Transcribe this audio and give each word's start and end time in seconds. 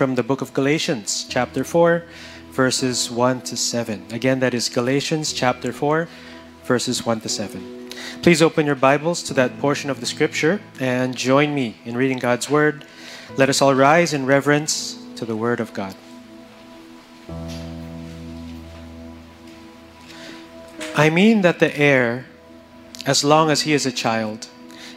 from 0.00 0.14
the 0.14 0.22
book 0.22 0.40
of 0.40 0.54
Galatians, 0.54 1.26
chapter 1.28 1.62
4, 1.62 2.02
verses 2.52 3.10
1 3.10 3.42
to 3.42 3.54
7. 3.54 4.06
Again, 4.12 4.40
that 4.40 4.54
is 4.54 4.70
Galatians 4.70 5.34
chapter 5.34 5.74
4, 5.74 6.08
verses 6.64 7.04
1 7.04 7.20
to 7.20 7.28
7. 7.28 7.90
Please 8.22 8.40
open 8.40 8.64
your 8.64 8.76
Bibles 8.76 9.22
to 9.24 9.34
that 9.34 9.60
portion 9.60 9.90
of 9.90 10.00
the 10.00 10.06
scripture 10.06 10.58
and 10.80 11.14
join 11.14 11.54
me 11.54 11.76
in 11.84 11.98
reading 11.98 12.16
God's 12.16 12.48
word. 12.48 12.86
Let 13.36 13.50
us 13.50 13.60
all 13.60 13.74
rise 13.74 14.14
in 14.14 14.24
reverence 14.24 14.96
to 15.16 15.26
the 15.26 15.36
word 15.36 15.60
of 15.60 15.74
God. 15.74 15.94
I 20.96 21.10
mean 21.10 21.42
that 21.42 21.58
the 21.58 21.76
heir, 21.78 22.24
as 23.04 23.22
long 23.22 23.50
as 23.50 23.68
he 23.68 23.74
is 23.74 23.84
a 23.84 23.92
child, 23.92 24.48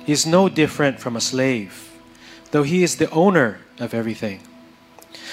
is 0.07 0.25
no 0.25 0.47
different 0.47 1.01
from 1.01 1.17
a 1.17 1.21
slave, 1.21 1.91
though 2.51 2.63
he 2.63 2.83
is 2.83 2.95
the 2.95 3.09
owner 3.09 3.59
of 3.81 3.93
everything. 3.93 4.39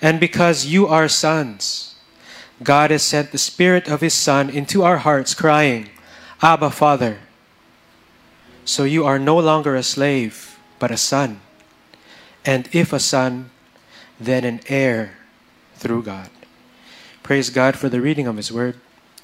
And 0.00 0.20
because 0.20 0.66
you 0.66 0.86
are 0.86 1.08
sons, 1.08 1.96
God 2.62 2.90
has 2.90 3.02
sent 3.02 3.32
the 3.32 3.38
Spirit 3.38 3.88
of 3.88 4.00
His 4.00 4.14
Son 4.14 4.50
into 4.50 4.82
our 4.82 4.98
hearts, 4.98 5.34
crying, 5.34 5.90
Abba, 6.42 6.70
Father. 6.70 7.18
So 8.64 8.84
you 8.84 9.04
are 9.04 9.18
no 9.18 9.38
longer 9.38 9.74
a 9.74 9.82
slave, 9.82 10.58
but 10.78 10.90
a 10.90 10.96
son. 10.96 11.40
And 12.44 12.68
if 12.72 12.92
a 12.92 13.00
son, 13.00 13.50
then 14.20 14.44
an 14.44 14.60
heir 14.68 15.16
through 15.76 16.02
God. 16.02 16.30
Praise 17.22 17.50
God 17.50 17.76
for 17.76 17.88
the 17.88 18.00
reading 18.00 18.26
of 18.26 18.36
His 18.36 18.52
Word. 18.52 18.76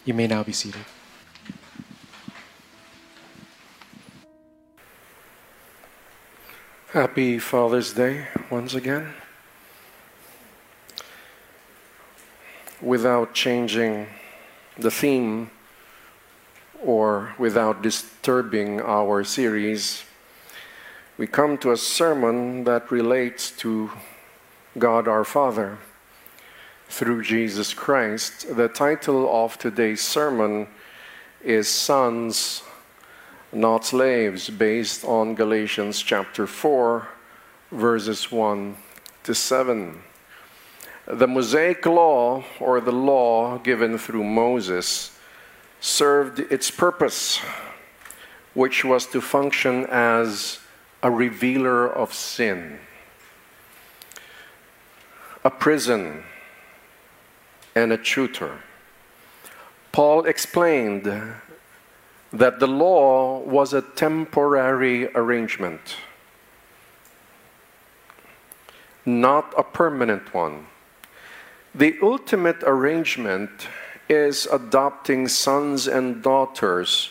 You 0.04 0.14
may 0.14 0.26
now 0.26 0.42
be 0.42 0.52
seated. 0.52 0.84
Happy 6.92 7.38
Father's 7.38 7.92
Day 7.92 8.28
once 8.50 8.74
again. 8.74 9.14
Without 12.84 13.32
changing 13.32 14.06
the 14.78 14.90
theme 14.90 15.50
or 16.84 17.34
without 17.38 17.80
disturbing 17.80 18.78
our 18.82 19.24
series, 19.24 20.04
we 21.16 21.26
come 21.26 21.56
to 21.56 21.72
a 21.72 21.78
sermon 21.78 22.64
that 22.64 22.90
relates 22.90 23.50
to 23.52 23.90
God 24.76 25.08
our 25.08 25.24
Father 25.24 25.78
through 26.88 27.22
Jesus 27.22 27.72
Christ. 27.72 28.54
The 28.54 28.68
title 28.68 29.34
of 29.34 29.56
today's 29.56 30.02
sermon 30.02 30.68
is 31.42 31.68
Sons 31.68 32.62
not 33.50 33.86
slaves, 33.86 34.50
based 34.50 35.06
on 35.06 35.34
Galatians 35.34 36.02
chapter 36.02 36.46
4, 36.46 37.08
verses 37.72 38.30
1 38.30 38.76
to 39.22 39.34
7. 39.34 40.02
The 41.06 41.28
Mosaic 41.28 41.84
Law, 41.84 42.44
or 42.58 42.80
the 42.80 42.90
law 42.90 43.58
given 43.58 43.98
through 43.98 44.24
Moses, 44.24 45.18
served 45.78 46.38
its 46.38 46.70
purpose, 46.70 47.40
which 48.54 48.86
was 48.86 49.06
to 49.08 49.20
function 49.20 49.84
as 49.90 50.60
a 51.02 51.10
revealer 51.10 51.86
of 51.86 52.14
sin, 52.14 52.78
a 55.44 55.50
prison, 55.50 56.24
and 57.74 57.92
a 57.92 57.98
tutor. 57.98 58.60
Paul 59.92 60.24
explained 60.24 61.04
that 62.32 62.60
the 62.60 62.66
law 62.66 63.40
was 63.40 63.74
a 63.74 63.82
temporary 63.82 65.08
arrangement, 65.08 65.96
not 69.04 69.52
a 69.58 69.62
permanent 69.62 70.32
one. 70.32 70.66
The 71.74 71.98
ultimate 72.02 72.62
arrangement 72.62 73.68
is 74.08 74.46
adopting 74.46 75.28
sons 75.28 75.88
and 75.88 76.22
daughters 76.22 77.10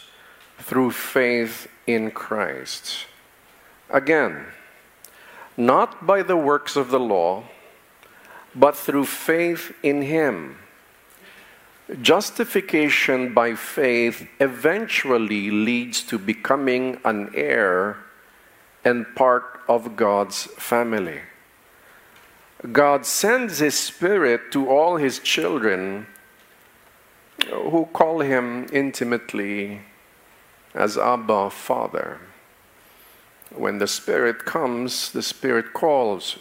through 0.60 0.92
faith 0.92 1.68
in 1.86 2.12
Christ. 2.12 3.08
Again, 3.90 4.46
not 5.58 6.06
by 6.06 6.24
the 6.24 6.38
works 6.38 6.76
of 6.76 6.90
the 6.90 7.00
law, 7.00 7.44
but 8.56 8.76
through 8.78 9.06
faith 9.06 9.74
in 9.84 10.04
Him 10.04 10.58
Justification 12.02 13.34
by 13.34 13.56
faith 13.56 14.28
eventually 14.40 15.52
leads 15.52 16.02
to 16.04 16.18
becoming 16.18 16.98
an 17.04 17.30
heir 17.36 17.98
and 18.86 19.06
part 19.16 19.60
of 19.68 19.98
God's 19.98 20.46
family. 20.58 21.22
God 22.72 23.06
sends 23.06 23.60
His 23.60 23.78
Spirit 23.78 24.52
to 24.52 24.70
all 24.70 24.98
His 24.98 25.20
children 25.20 26.08
who 27.50 27.88
call 27.92 28.22
Him 28.22 28.68
intimately 28.72 29.82
as 30.74 30.98
Abba, 30.98 31.50
Father. 31.50 32.20
When 33.54 33.78
the 33.78 33.88
Spirit 33.88 34.46
comes, 34.46 35.12
the 35.12 35.22
Spirit 35.22 35.74
calls 35.74 36.40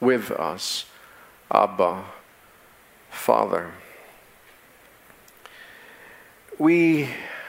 with 0.00 0.30
us, 0.30 0.86
Abba, 1.50 2.04
Father 3.10 3.72
we 6.58 7.08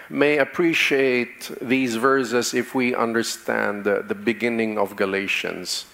may 0.09 0.37
appreciate 0.37 1.51
these 1.61 1.95
verses 1.95 2.53
if 2.53 2.75
we 2.75 2.95
understand 2.95 3.83
the, 3.83 4.03
the, 4.07 4.15
beginning 4.15 4.77
of 4.77 4.95
Galatians 4.95 5.85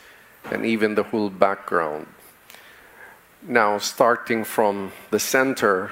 and 0.52 0.66
even 0.66 0.96
the 0.96 1.04
whole 1.04 1.30
background. 1.30 2.08
Now, 3.48 3.78
starting 3.78 4.44
from 4.44 4.92
the 5.12 5.20
center, 5.20 5.92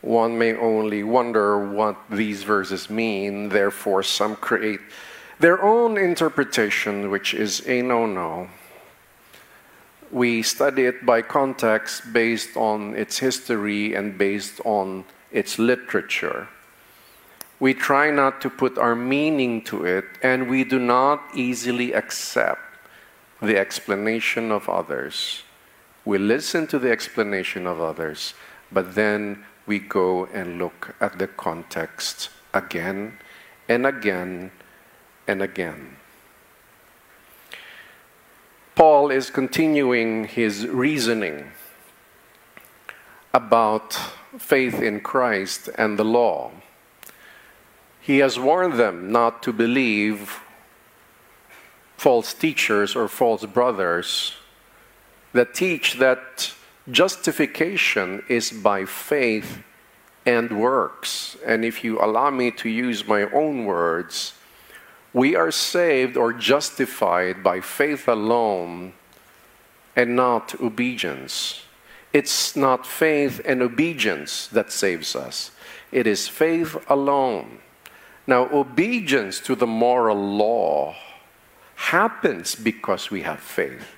one 0.00 0.36
may 0.36 0.56
only 0.56 1.04
wonder 1.04 1.56
what 1.64 1.96
these 2.10 2.42
verses 2.42 2.90
mean. 2.90 3.50
Therefore, 3.50 4.02
some 4.02 4.34
create 4.34 4.80
their 5.38 5.62
own 5.62 5.96
interpretation, 5.96 7.08
which 7.08 7.34
is 7.34 7.64
a 7.68 7.82
no 7.82 8.06
no. 8.06 8.48
We 10.10 10.42
study 10.42 10.86
it 10.86 11.06
by 11.06 11.22
context 11.22 12.12
based 12.12 12.56
on 12.56 12.96
its 12.96 13.18
history 13.18 13.94
and 13.94 14.18
based 14.18 14.60
on 14.64 15.04
its 15.30 15.60
literature. 15.60 16.48
We 17.60 17.74
try 17.74 18.10
not 18.10 18.40
to 18.40 18.50
put 18.50 18.76
our 18.76 18.96
meaning 18.96 19.62
to 19.70 19.84
it, 19.84 20.04
and 20.20 20.50
we 20.50 20.64
do 20.64 20.80
not 20.80 21.22
easily 21.32 21.92
accept 21.92 22.60
the 23.40 23.56
explanation 23.56 24.50
of 24.50 24.68
others. 24.68 25.44
We 26.04 26.18
listen 26.18 26.66
to 26.68 26.78
the 26.78 26.90
explanation 26.90 27.66
of 27.66 27.80
others, 27.80 28.34
but 28.72 28.94
then 28.94 29.44
we 29.66 29.78
go 29.78 30.26
and 30.26 30.58
look 30.58 30.94
at 31.00 31.18
the 31.18 31.28
context 31.28 32.30
again 32.52 33.18
and 33.68 33.86
again 33.86 34.50
and 35.28 35.42
again. 35.42 35.96
Paul 38.74 39.10
is 39.10 39.30
continuing 39.30 40.24
his 40.24 40.66
reasoning 40.66 41.52
about 43.32 43.92
faith 44.38 44.82
in 44.82 45.00
Christ 45.00 45.68
and 45.76 45.98
the 45.98 46.04
law. 46.04 46.50
He 48.00 48.18
has 48.18 48.38
warned 48.38 48.74
them 48.74 49.12
not 49.12 49.42
to 49.44 49.52
believe 49.52 50.40
false 51.96 52.34
teachers 52.34 52.96
or 52.96 53.06
false 53.06 53.46
brothers 53.46 54.34
that 55.32 55.54
teach 55.54 55.94
that 55.94 56.52
justification 56.90 58.22
is 58.28 58.50
by 58.50 58.84
faith 58.84 59.62
and 60.26 60.60
works. 60.60 61.36
And 61.44 61.64
if 61.64 61.82
you 61.84 62.00
allow 62.00 62.30
me 62.30 62.50
to 62.52 62.68
use 62.68 63.06
my 63.06 63.24
own 63.30 63.64
words, 63.64 64.34
we 65.12 65.36
are 65.36 65.50
saved 65.50 66.16
or 66.16 66.32
justified 66.32 67.42
by 67.42 67.60
faith 67.60 68.08
alone 68.08 68.94
and 69.94 70.16
not 70.16 70.58
obedience. 70.60 71.62
It's 72.12 72.56
not 72.56 72.86
faith 72.86 73.40
and 73.44 73.62
obedience 73.62 74.46
that 74.48 74.72
saves 74.72 75.16
us, 75.16 75.50
it 75.90 76.06
is 76.06 76.28
faith 76.28 76.76
alone. 76.88 77.58
Now, 78.26 78.48
obedience 78.52 79.40
to 79.40 79.56
the 79.56 79.66
moral 79.66 80.16
law 80.16 80.94
happens 81.74 82.54
because 82.54 83.10
we 83.10 83.22
have 83.22 83.40
faith. 83.40 83.96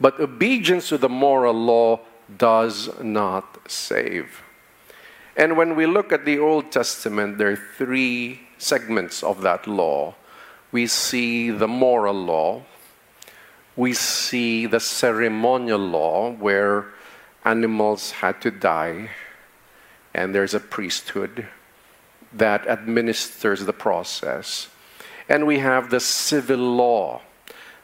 But 0.00 0.20
obedience 0.20 0.88
to 0.88 0.98
the 0.98 1.08
moral 1.08 1.54
law 1.54 2.00
does 2.36 2.90
not 3.00 3.70
save. 3.70 4.42
And 5.36 5.56
when 5.56 5.76
we 5.76 5.86
look 5.86 6.12
at 6.12 6.24
the 6.24 6.38
Old 6.38 6.72
Testament, 6.72 7.38
there 7.38 7.52
are 7.52 7.62
three 7.76 8.40
segments 8.58 9.22
of 9.22 9.42
that 9.42 9.66
law. 9.66 10.14
We 10.72 10.86
see 10.86 11.50
the 11.50 11.68
moral 11.68 12.14
law, 12.14 12.62
we 13.76 13.92
see 13.94 14.66
the 14.66 14.80
ceremonial 14.80 15.78
law, 15.78 16.32
where 16.32 16.86
animals 17.44 18.10
had 18.10 18.40
to 18.42 18.50
die, 18.50 19.10
and 20.12 20.34
there's 20.34 20.54
a 20.54 20.60
priesthood 20.60 21.46
that 22.32 22.66
administers 22.66 23.64
the 23.64 23.72
process. 23.72 24.68
And 25.28 25.46
we 25.46 25.60
have 25.60 25.90
the 25.90 26.00
civil 26.00 26.58
law. 26.58 27.22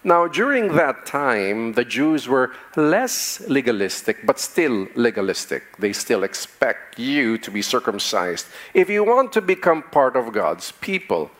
Now, 0.07 0.29
during 0.29 0.75
that 0.77 1.07
time, 1.07 1.73
the 1.73 1.85
Jews 1.85 2.29
were 2.29 2.53
less 2.77 3.41
legalistic, 3.49 4.27
but 4.27 4.39
still 4.39 4.87
legalistic. 4.95 5.79
They 5.79 5.95
still 5.95 6.25
expect 6.25 6.99
you 6.99 7.39
to 7.39 7.51
be 7.51 7.63
circumcised 7.63 8.47
if 8.75 8.91
you 8.91 9.03
want 9.03 9.33
to 9.33 9.41
become 9.41 9.83
part 9.83 10.15
of 10.15 10.35
God's 10.35 10.73
people. 10.73 11.31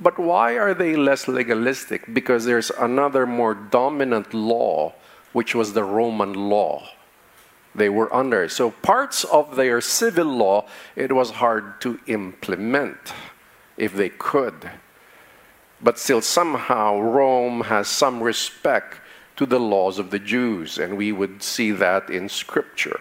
But 0.00 0.18
why 0.18 0.56
are 0.56 0.72
they 0.72 0.96
less 0.96 1.28
legalistic? 1.28 2.14
Because 2.14 2.46
there's 2.46 2.70
another 2.70 3.26
more 3.26 3.54
dominant 3.54 4.32
law, 4.32 4.94
which 5.34 5.54
was 5.54 5.74
the 5.74 5.84
Roman 5.84 6.32
law 6.32 6.88
they 7.74 7.88
were 7.90 8.12
under. 8.14 8.48
So 8.48 8.70
parts 8.70 9.24
of 9.24 9.56
their 9.56 9.80
civil 9.80 10.26
law, 10.26 10.66
it 10.96 11.12
was 11.12 11.30
hard 11.30 11.80
to 11.82 12.00
implement 12.06 13.12
if 13.76 13.94
they 13.94 14.08
could. 14.08 14.70
But 15.84 15.98
still, 15.98 16.20
somehow, 16.20 16.98
Rome 16.98 17.60
has 17.62 17.86
some 17.86 18.20
respect 18.20 18.98
to 19.36 19.46
the 19.46 19.60
laws 19.60 20.00
of 20.00 20.10
the 20.10 20.18
Jews, 20.18 20.78
and 20.78 20.96
we 20.96 21.12
would 21.12 21.42
see 21.42 21.70
that 21.70 22.10
in 22.10 22.28
Scripture. 22.28 23.00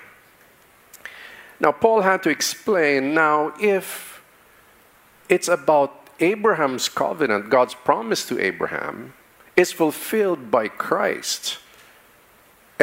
Now, 1.60 1.72
Paul 1.72 2.02
had 2.02 2.22
to 2.24 2.30
explain 2.30 3.16
now 3.16 3.54
if 3.60 4.22
it's 5.30 5.48
about 5.48 6.08
Abraham's 6.20 6.90
covenant, 6.90 7.50
God's 7.50 7.74
promise 7.74 8.28
to 8.28 8.40
Abraham, 8.40 9.14
is 9.56 9.72
fulfilled 9.72 10.52
by 10.52 10.68
Christ 10.68 11.58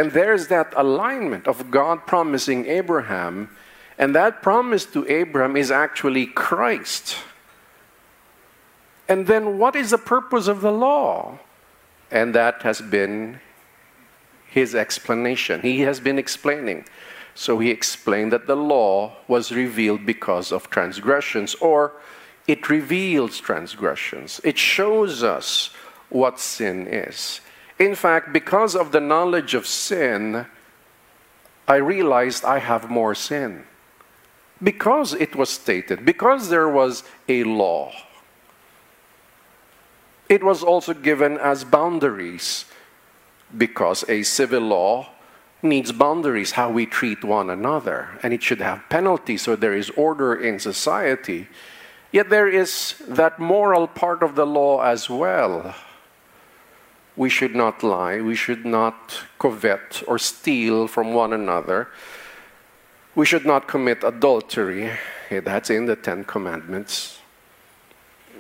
and 0.01 0.13
there's 0.13 0.49
that 0.49 0.73
alignment 0.77 1.47
of 1.47 1.71
God 1.71 2.07
promising 2.07 2.65
Abraham, 2.65 3.51
and 3.99 4.15
that 4.15 4.41
promise 4.41 4.87
to 4.87 5.07
Abraham 5.09 5.59
is 5.59 5.71
actually 5.71 6.25
Christ. 6.25 7.17
And 9.11 9.27
then 9.27 9.59
what 9.59 9.75
is 9.75 9.91
the 9.91 9.99
purpose 9.99 10.47
of 10.47 10.61
the 10.61 10.71
law? 10.71 11.41
And 12.13 12.33
that 12.37 12.63
has 12.63 12.81
been 12.81 13.41
his 14.49 14.75
explanation. 14.75 15.61
He 15.63 15.81
has 15.81 15.99
been 15.99 16.17
explaining. 16.17 16.85
So 17.35 17.59
he 17.59 17.71
explained 17.71 18.33
that 18.33 18.47
the 18.47 18.57
law 18.57 19.17
was 19.27 19.51
revealed 19.51 20.07
because 20.07 20.53
of 20.53 20.71
transgressions, 20.71 21.57
or 21.57 21.93
it 22.47 22.71
reveals 22.71 23.41
transgressions. 23.41 24.41
It 24.45 24.59
shows 24.59 25.25
us 25.25 25.71
what 26.09 26.39
sin 26.39 26.87
is. 26.87 27.41
In 27.81 27.97
fact, 27.97 28.33
because 28.33 28.77
of 28.77 28.93
the 28.93 29.01
knowledge 29.01 29.55
of 29.55 29.67
sin, 29.67 30.47
I 31.67 31.77
realized 31.77 32.45
I 32.45 32.61
have 32.61 32.89
more 32.89 33.17
sin. 33.17 33.65
Because 34.63 35.15
it 35.15 35.35
was 35.35 35.51
stated, 35.51 36.05
because 36.05 36.49
there 36.49 36.69
was 36.69 37.03
a 37.29 37.43
law, 37.43 37.93
it 40.31 40.43
was 40.43 40.63
also 40.63 40.95
given 40.95 41.37
as 41.37 41.65
boundaries. 41.65 42.65
Because 43.55 44.09
a 44.09 44.23
civil 44.23 44.63
law 44.63 45.11
needs 45.61 45.93
boundaries, 45.93 46.53
how 46.53 46.71
we 46.71 46.87
treat 46.87 47.23
one 47.25 47.51
another, 47.51 48.09
and 48.23 48.33
it 48.33 48.43
should 48.43 48.61
have 48.61 48.89
penalties 48.89 49.43
so 49.43 49.57
there 49.57 49.77
is 49.77 49.91
order 49.91 50.35
in 50.35 50.59
society. 50.59 51.49
Yet 52.13 52.31
there 52.31 52.49
is 52.49 52.95
that 53.07 53.39
moral 53.39 53.87
part 53.87 54.23
of 54.23 54.37
the 54.37 54.47
law 54.47 54.81
as 54.81 55.11
well 55.11 55.75
we 57.21 57.29
should 57.29 57.55
not 57.55 57.83
lie, 57.83 58.19
we 58.21 58.35
should 58.35 58.65
not 58.65 59.25
covet 59.39 60.03
or 60.07 60.19
steal 60.19 60.89
from 60.89 61.13
one 61.13 61.35
another, 61.35 61.89
we 63.15 63.27
should 63.27 63.45
not 63.45 63.69
commit 63.69 64.03
adultery. 64.03 64.91
That's 65.31 65.69
in 65.69 65.85
the 65.85 65.97
Ten 65.97 66.25
Commandments. 66.25 67.20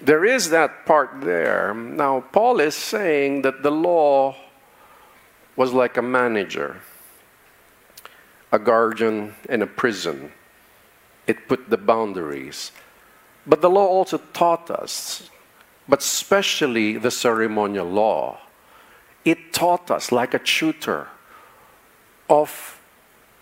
There 0.02 0.24
is 0.24 0.50
that 0.50 0.86
part 0.86 1.20
there. 1.20 1.74
Now, 1.74 2.20
Paul 2.32 2.60
is 2.60 2.74
saying 2.74 3.42
that 3.42 3.62
the 3.62 3.70
law 3.70 4.36
was 5.56 5.72
like 5.72 5.96
a 5.96 6.02
manager, 6.02 6.80
a 8.50 8.58
guardian 8.58 9.34
in 9.48 9.62
a 9.62 9.66
prison. 9.66 10.32
It 11.26 11.48
put 11.48 11.70
the 11.70 11.76
boundaries. 11.76 12.72
But 13.46 13.60
the 13.60 13.70
law 13.70 13.86
also 13.86 14.18
taught 14.32 14.70
us, 14.70 15.28
but 15.88 16.00
especially 16.00 16.96
the 16.96 17.10
ceremonial 17.10 17.88
law 17.88 18.38
it 19.24 19.52
taught 19.52 19.90
us, 19.90 20.12
like 20.12 20.34
a 20.34 20.38
tutor, 20.38 21.08
of 22.28 22.80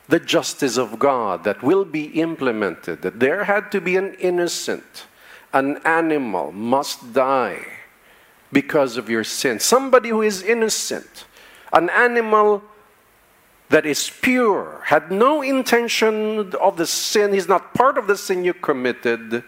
the 0.09 0.19
justice 0.19 0.77
of 0.79 0.99
God 0.99 1.45
that 1.45 1.63
will 1.63 1.85
be 1.85 2.07
implemented, 2.21 3.03
that 3.03 3.21
there 3.21 3.45
had 3.45 3.71
to 3.73 3.81
be 3.81 3.97
an 3.97 4.15
innocent, 4.15 5.07
an 5.59 5.77
animal 5.85 6.53
must 6.53 7.13
die 7.13 7.67
because 8.53 8.97
of 8.97 9.11
your 9.11 9.25
sin. 9.25 9.59
Somebody 9.59 10.11
who 10.11 10.23
is 10.23 10.41
innocent, 10.41 11.25
an 11.73 11.91
animal 11.91 12.63
that 13.69 13.85
is 13.85 14.09
pure, 14.23 14.81
had 14.85 15.11
no 15.11 15.43
intention 15.43 16.55
of 16.55 16.77
the 16.77 16.87
sin, 16.87 17.33
he's 17.33 17.49
not 17.49 17.75
part 17.75 17.99
of 17.99 18.07
the 18.07 18.17
sin 18.17 18.45
you 18.45 18.55
committed, 18.55 19.43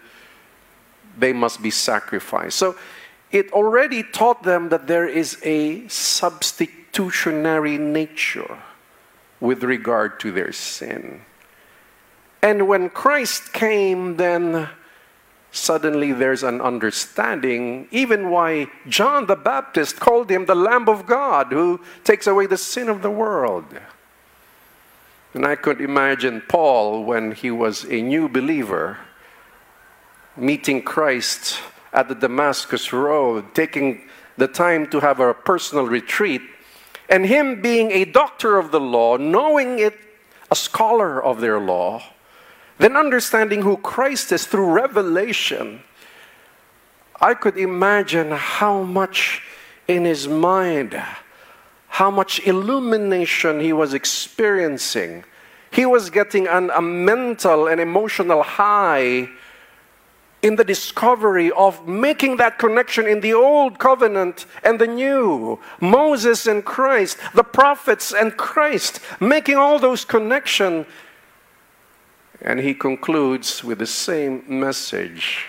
they 1.17 1.31
must 1.31 1.61
be 1.61 1.71
sacrificed. 1.71 2.57
So 2.57 2.75
it 3.31 3.49
already 3.53 4.03
taught 4.03 4.43
them 4.43 4.67
that 4.67 4.87
there 4.87 5.07
is 5.07 5.37
a 5.43 5.87
substitutionary 5.87 7.77
nature 7.77 8.57
with 9.39 9.63
regard 9.63 10.19
to 10.19 10.31
their 10.33 10.51
sin. 10.51 11.21
And 12.43 12.67
when 12.67 12.89
Christ 12.89 13.53
came, 13.53 14.17
then 14.17 14.67
suddenly 15.51 16.13
there's 16.13 16.43
an 16.43 16.61
understanding, 16.61 17.87
even 17.91 18.29
why 18.29 18.67
John 18.87 19.25
the 19.25 19.35
Baptist 19.35 19.99
called 19.99 20.29
him 20.29 20.45
the 20.45 20.55
Lamb 20.55 20.87
of 20.87 21.05
God 21.05 21.47
who 21.47 21.81
takes 22.03 22.27
away 22.27 22.45
the 22.45 22.57
sin 22.57 22.89
of 22.89 23.01
the 23.01 23.11
world. 23.11 23.65
And 25.33 25.45
I 25.45 25.55
could 25.55 25.79
imagine 25.79 26.41
Paul 26.47 27.03
when 27.03 27.31
he 27.31 27.51
was 27.51 27.85
a 27.85 28.01
new 28.01 28.27
believer 28.27 28.97
meeting 30.35 30.81
Christ 30.81 31.59
at 31.93 32.07
the 32.07 32.15
Damascus 32.15 32.93
Road, 32.93 33.53
taking 33.53 34.07
the 34.37 34.47
time 34.47 34.87
to 34.87 34.99
have 35.01 35.19
a 35.19 35.33
personal 35.33 35.85
retreat, 35.85 36.41
and 37.09 37.25
him 37.25 37.61
being 37.61 37.91
a 37.91 38.05
doctor 38.05 38.57
of 38.57 38.71
the 38.71 38.79
law, 38.79 39.17
knowing 39.17 39.79
it, 39.79 39.97
a 40.49 40.55
scholar 40.55 41.21
of 41.21 41.41
their 41.41 41.59
law, 41.59 42.01
then 42.81 42.97
understanding 42.97 43.61
who 43.61 43.77
Christ 43.77 44.31
is 44.31 44.45
through 44.45 44.71
revelation, 44.71 45.83
I 47.19 47.35
could 47.35 47.57
imagine 47.57 48.31
how 48.31 48.81
much 48.81 49.43
in 49.87 50.05
his 50.05 50.27
mind, 50.27 50.99
how 51.87 52.09
much 52.09 52.39
illumination 52.47 53.59
he 53.59 53.73
was 53.73 53.93
experiencing. 53.93 55.23
He 55.69 55.85
was 55.85 56.09
getting 56.09 56.47
an, 56.47 56.71
a 56.71 56.81
mental 56.81 57.67
and 57.67 57.79
emotional 57.79 58.43
high 58.43 59.29
in 60.41 60.55
the 60.55 60.63
discovery 60.63 61.51
of 61.51 61.87
making 61.87 62.37
that 62.37 62.57
connection 62.57 63.05
in 63.05 63.21
the 63.21 63.33
old 63.33 63.77
covenant 63.77 64.45
and 64.63 64.79
the 64.79 64.87
new. 64.87 65.59
Moses 65.79 66.47
and 66.47 66.65
Christ, 66.65 67.17
the 67.35 67.43
prophets 67.43 68.11
and 68.11 68.35
Christ, 68.35 68.99
making 69.19 69.57
all 69.57 69.77
those 69.77 70.03
connections. 70.03 70.87
And 72.41 72.59
he 72.59 72.73
concludes 72.73 73.63
with 73.63 73.79
the 73.79 73.85
same 73.85 74.43
message. 74.47 75.45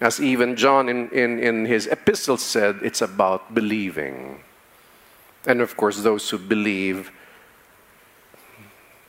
As 0.00 0.20
even 0.20 0.56
John 0.56 0.88
in, 0.88 1.08
in, 1.10 1.38
in 1.38 1.66
his 1.66 1.86
epistle 1.86 2.36
said, 2.36 2.80
it's 2.82 3.02
about 3.02 3.54
believing. 3.54 4.40
And 5.46 5.60
of 5.60 5.76
course, 5.76 6.02
those 6.02 6.28
who 6.30 6.38
believe, 6.38 7.10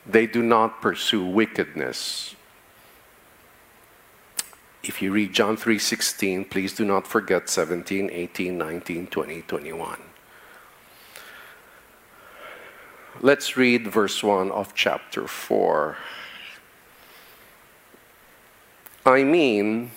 they 0.06 0.26
do 0.26 0.42
not 0.42 0.80
pursue 0.80 1.24
wickedness 1.24 2.34
if 4.82 5.02
you 5.02 5.12
read 5.12 5.32
John 5.32 5.56
3:16, 5.56 6.48
please 6.48 6.72
do 6.72 6.84
not 6.84 7.06
forget 7.06 7.48
17, 7.48 8.10
18, 8.10 8.56
19, 8.56 9.06
20, 9.08 9.42
21. 9.42 9.98
Let's 13.20 13.56
read 13.56 13.86
verse 13.86 14.22
1 14.22 14.50
of 14.50 14.74
chapter 14.74 15.26
4. 15.26 15.96
I 19.04 19.24
mean 19.24 19.90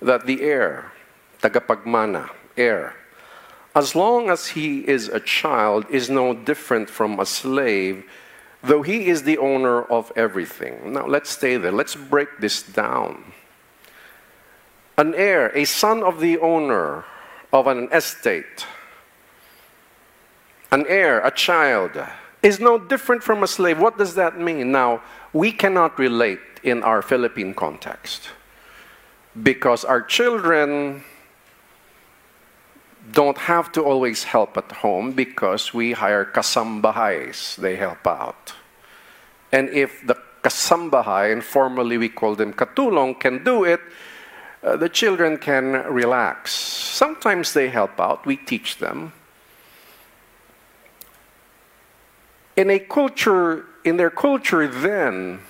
that 0.00 0.26
the 0.26 0.42
heir, 0.42 0.92
tagapagmana, 1.42 2.30
heir, 2.56 2.94
as 3.74 3.94
long 3.94 4.30
as 4.30 4.48
he 4.48 4.86
is 4.88 5.08
a 5.08 5.20
child, 5.20 5.86
is 5.90 6.08
no 6.08 6.34
different 6.34 6.90
from 6.90 7.20
a 7.20 7.26
slave, 7.26 8.04
though 8.62 8.82
he 8.82 9.06
is 9.06 9.22
the 9.22 9.38
owner 9.38 9.82
of 9.82 10.12
everything. 10.16 10.92
Now 10.92 11.06
let's 11.06 11.30
stay 11.30 11.56
there. 11.56 11.72
Let's 11.72 11.94
break 11.94 12.28
this 12.40 12.62
down. 12.62 13.32
An 14.96 15.14
heir, 15.14 15.50
a 15.54 15.64
son 15.64 16.02
of 16.02 16.18
the 16.20 16.38
owner 16.38 17.04
of 17.52 17.66
an 17.66 17.88
estate, 17.92 18.66
an 20.70 20.84
heir, 20.88 21.20
a 21.20 21.30
child, 21.30 21.92
is 22.42 22.60
no 22.60 22.78
different 22.78 23.22
from 23.22 23.42
a 23.42 23.46
slave. 23.46 23.78
What 23.78 23.96
does 23.96 24.14
that 24.16 24.38
mean? 24.38 24.70
Now, 24.70 25.02
we 25.32 25.52
cannot 25.52 25.98
relate 25.98 26.47
in 26.62 26.82
our 26.82 27.02
Philippine 27.02 27.54
context 27.54 28.30
because 29.42 29.84
our 29.84 30.02
children 30.02 31.04
don't 33.12 33.38
have 33.38 33.72
to 33.72 33.82
always 33.82 34.24
help 34.24 34.56
at 34.56 34.70
home 34.72 35.12
because 35.12 35.72
we 35.72 35.92
hire 35.92 36.24
kasambahays. 36.24 37.56
They 37.56 37.76
help 37.76 38.06
out. 38.06 38.54
And 39.52 39.70
if 39.70 40.06
the 40.06 40.16
kasambahay, 40.42 41.32
and 41.32 41.42
formally 41.42 41.96
we 41.98 42.08
call 42.08 42.34
them 42.34 42.52
katulong, 42.52 43.18
can 43.18 43.44
do 43.44 43.64
it, 43.64 43.80
uh, 44.62 44.76
the 44.76 44.88
children 44.88 45.38
can 45.38 45.84
relax. 45.86 46.52
Sometimes 46.52 47.52
they 47.52 47.68
help 47.68 47.98
out, 48.00 48.26
we 48.26 48.36
teach 48.36 48.78
them. 48.78 49.12
In 52.56 52.70
a 52.70 52.78
culture, 52.78 53.66
in 53.84 53.96
their 53.96 54.10
culture 54.10 54.66
then, 54.66 55.40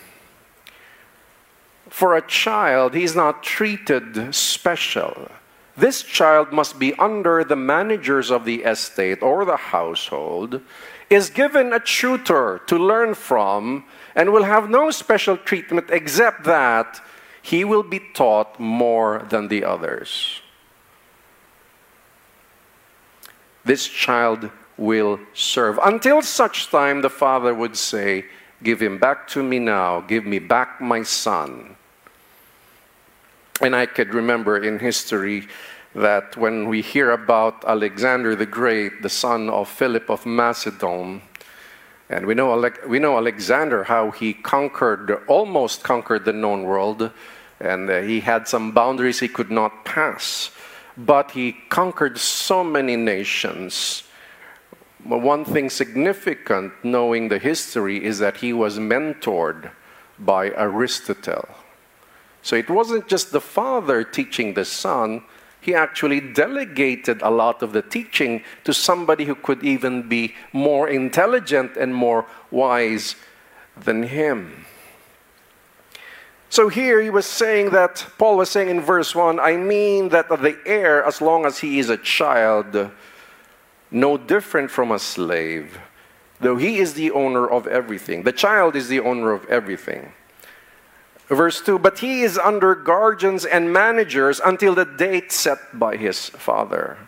for 1.90 2.16
a 2.16 2.26
child, 2.26 2.94
he's 2.94 3.16
not 3.16 3.42
treated 3.42 4.34
special. 4.34 5.30
This 5.76 6.02
child 6.02 6.52
must 6.52 6.78
be 6.78 6.94
under 6.94 7.44
the 7.44 7.56
managers 7.56 8.30
of 8.30 8.44
the 8.44 8.62
estate 8.62 9.22
or 9.22 9.44
the 9.44 9.56
household, 9.56 10.60
is 11.08 11.30
given 11.30 11.72
a 11.72 11.80
tutor 11.80 12.60
to 12.66 12.76
learn 12.76 13.14
from, 13.14 13.84
and 14.14 14.32
will 14.32 14.42
have 14.42 14.68
no 14.68 14.90
special 14.90 15.36
treatment 15.36 15.86
except 15.90 16.44
that 16.44 17.00
he 17.40 17.64
will 17.64 17.82
be 17.82 18.00
taught 18.12 18.58
more 18.58 19.24
than 19.30 19.48
the 19.48 19.64
others. 19.64 20.42
This 23.64 23.86
child 23.86 24.50
will 24.76 25.20
serve 25.34 25.78
until 25.82 26.22
such 26.22 26.70
time 26.70 27.02
the 27.02 27.10
father 27.10 27.54
would 27.54 27.76
say, 27.76 28.24
Give 28.62 28.80
him 28.80 28.98
back 28.98 29.28
to 29.28 29.42
me 29.42 29.58
now, 29.58 30.00
give 30.00 30.26
me 30.26 30.38
back 30.38 30.80
my 30.80 31.02
son. 31.02 31.76
And 33.60 33.74
I 33.74 33.86
could 33.86 34.14
remember 34.14 34.58
in 34.58 34.78
history 34.78 35.48
that 35.94 36.36
when 36.36 36.68
we 36.68 36.80
hear 36.80 37.10
about 37.12 37.64
Alexander 37.64 38.36
the 38.36 38.46
Great, 38.46 39.02
the 39.02 39.08
son 39.08 39.48
of 39.50 39.68
Philip 39.68 40.10
of 40.10 40.26
Macedon, 40.26 41.22
and 42.10 42.26
we 42.26 42.34
know, 42.34 42.70
we 42.86 42.98
know 42.98 43.16
Alexander, 43.18 43.84
how 43.84 44.10
he 44.10 44.32
conquered, 44.32 45.22
almost 45.26 45.82
conquered 45.82 46.24
the 46.24 46.32
known 46.32 46.62
world, 46.62 47.10
and 47.60 47.90
uh, 47.90 48.00
he 48.00 48.20
had 48.20 48.48
some 48.48 48.72
boundaries 48.72 49.20
he 49.20 49.28
could 49.28 49.50
not 49.50 49.84
pass. 49.84 50.50
But 50.96 51.32
he 51.32 51.52
conquered 51.68 52.18
so 52.18 52.64
many 52.64 52.96
nations. 52.96 54.04
One 55.04 55.44
thing 55.44 55.70
significant, 55.70 56.72
knowing 56.82 57.28
the 57.28 57.38
history, 57.38 58.04
is 58.04 58.18
that 58.18 58.38
he 58.38 58.52
was 58.52 58.78
mentored 58.78 59.70
by 60.18 60.50
Aristotle. 60.50 61.48
So 62.42 62.56
it 62.56 62.68
wasn't 62.68 63.08
just 63.08 63.30
the 63.32 63.40
father 63.40 64.04
teaching 64.04 64.54
the 64.54 64.64
son, 64.64 65.22
he 65.60 65.74
actually 65.74 66.20
delegated 66.20 67.20
a 67.22 67.30
lot 67.30 67.62
of 67.62 67.72
the 67.72 67.82
teaching 67.82 68.42
to 68.64 68.72
somebody 68.72 69.24
who 69.24 69.34
could 69.34 69.62
even 69.64 70.08
be 70.08 70.34
more 70.52 70.88
intelligent 70.88 71.76
and 71.76 71.94
more 71.94 72.26
wise 72.50 73.16
than 73.76 74.04
him. 74.04 74.64
So 76.50 76.68
here 76.68 77.00
he 77.02 77.10
was 77.10 77.26
saying 77.26 77.70
that, 77.70 78.06
Paul 78.16 78.38
was 78.38 78.50
saying 78.50 78.70
in 78.70 78.80
verse 78.80 79.14
1 79.14 79.38
I 79.38 79.56
mean 79.56 80.08
that 80.08 80.28
the 80.28 80.58
heir, 80.64 81.04
as 81.04 81.20
long 81.20 81.44
as 81.44 81.58
he 81.58 81.78
is 81.78 81.90
a 81.90 81.98
child, 81.98 82.90
no 83.90 84.16
different 84.16 84.70
from 84.70 84.90
a 84.92 84.98
slave, 84.98 85.78
though 86.40 86.56
he 86.56 86.78
is 86.78 86.94
the 86.94 87.10
owner 87.10 87.48
of 87.48 87.66
everything. 87.66 88.22
The 88.22 88.32
child 88.32 88.76
is 88.76 88.88
the 88.88 89.00
owner 89.00 89.32
of 89.32 89.44
everything. 89.46 90.12
Verse 91.28 91.60
2 91.60 91.78
But 91.78 91.98
he 91.98 92.22
is 92.22 92.38
under 92.38 92.74
guardians 92.74 93.44
and 93.44 93.72
managers 93.72 94.40
until 94.44 94.74
the 94.74 94.84
date 94.84 95.32
set 95.32 95.58
by 95.78 95.96
his 95.96 96.28
father. 96.30 96.98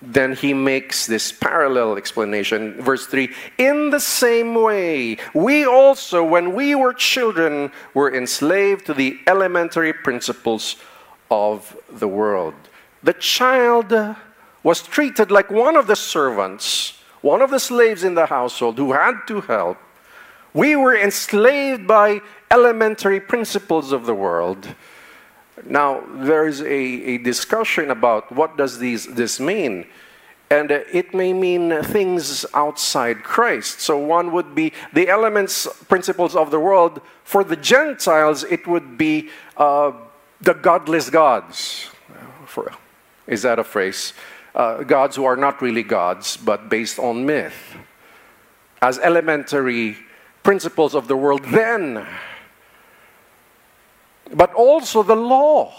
Then 0.00 0.34
he 0.34 0.54
makes 0.54 1.06
this 1.06 1.32
parallel 1.32 1.96
explanation. 1.96 2.80
Verse 2.80 3.06
3 3.06 3.34
In 3.58 3.90
the 3.90 4.00
same 4.00 4.54
way, 4.54 5.18
we 5.34 5.66
also, 5.66 6.22
when 6.22 6.54
we 6.54 6.74
were 6.74 6.92
children, 6.92 7.72
were 7.94 8.14
enslaved 8.14 8.86
to 8.86 8.94
the 8.94 9.18
elementary 9.26 9.92
principles 9.92 10.76
of 11.30 11.76
the 11.90 12.08
world. 12.08 12.54
The 13.02 13.12
child 13.12 13.92
was 14.68 14.82
treated 14.82 15.30
like 15.30 15.50
one 15.50 15.76
of 15.76 15.86
the 15.86 15.96
servants, 15.96 16.92
one 17.22 17.40
of 17.40 17.50
the 17.50 17.58
slaves 17.58 18.04
in 18.04 18.14
the 18.14 18.26
household 18.26 18.76
who 18.76 18.92
had 18.92 19.16
to 19.26 19.40
help. 19.40 19.78
We 20.52 20.76
were 20.76 20.94
enslaved 20.94 21.86
by 21.86 22.20
elementary 22.50 23.18
principles 23.18 23.92
of 23.92 24.04
the 24.04 24.14
world. 24.14 24.74
Now, 25.64 26.04
there's 26.28 26.60
a, 26.60 26.82
a 27.14 27.16
discussion 27.16 27.90
about 27.90 28.30
what 28.30 28.58
does 28.58 28.78
these, 28.78 29.06
this 29.06 29.40
mean. 29.40 29.86
And 30.50 30.70
it 30.70 31.14
may 31.14 31.32
mean 31.32 31.82
things 31.82 32.44
outside 32.52 33.24
Christ. 33.24 33.80
So 33.80 33.96
one 33.96 34.32
would 34.32 34.54
be 34.54 34.74
the 34.92 35.08
elements, 35.08 35.66
principles 35.88 36.36
of 36.36 36.50
the 36.50 36.60
world. 36.60 37.00
For 37.24 37.42
the 37.42 37.56
Gentiles, 37.56 38.44
it 38.44 38.66
would 38.66 38.98
be 38.98 39.30
uh, 39.56 39.92
the 40.42 40.52
godless 40.52 41.08
gods. 41.08 41.88
For, 42.44 42.70
is 43.26 43.40
that 43.42 43.58
a 43.58 43.64
phrase? 43.64 44.12
Uh, 44.54 44.82
gods 44.82 45.16
who 45.16 45.24
are 45.24 45.36
not 45.36 45.62
really 45.62 45.82
gods, 45.82 46.36
but 46.36 46.68
based 46.68 46.98
on 46.98 47.24
myth. 47.26 47.76
As 48.82 48.98
elementary 48.98 49.96
principles 50.42 50.94
of 50.94 51.08
the 51.08 51.16
world 51.16 51.44
then 51.44 52.06
but 54.32 54.52
also 54.54 55.02
the 55.02 55.16
law 55.16 55.72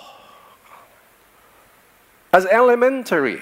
as 2.32 2.46
elementary. 2.46 3.42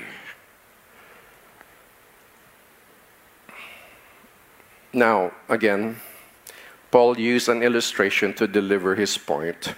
Now, 4.93 5.31
again, 5.49 5.97
Paul 6.89 7.19
used 7.19 7.49
an 7.49 7.61
illustration 7.61 8.33
to 8.35 8.47
deliver 8.47 8.95
his 8.95 9.17
point. 9.17 9.73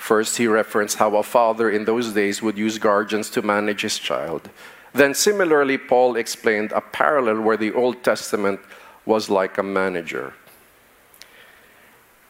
First, 0.00 0.38
he 0.38 0.46
referenced 0.46 0.96
how 0.96 1.14
a 1.16 1.22
father 1.22 1.70
in 1.70 1.84
those 1.84 2.14
days 2.14 2.40
would 2.40 2.56
use 2.56 2.78
guardians 2.78 3.28
to 3.30 3.42
manage 3.42 3.82
his 3.82 3.98
child. 3.98 4.48
Then, 4.94 5.12
similarly, 5.12 5.76
Paul 5.76 6.16
explained 6.16 6.72
a 6.72 6.80
parallel 6.80 7.42
where 7.42 7.58
the 7.58 7.74
Old 7.74 8.02
Testament 8.02 8.60
was 9.04 9.28
like 9.28 9.58
a 9.58 9.62
manager. 9.62 10.32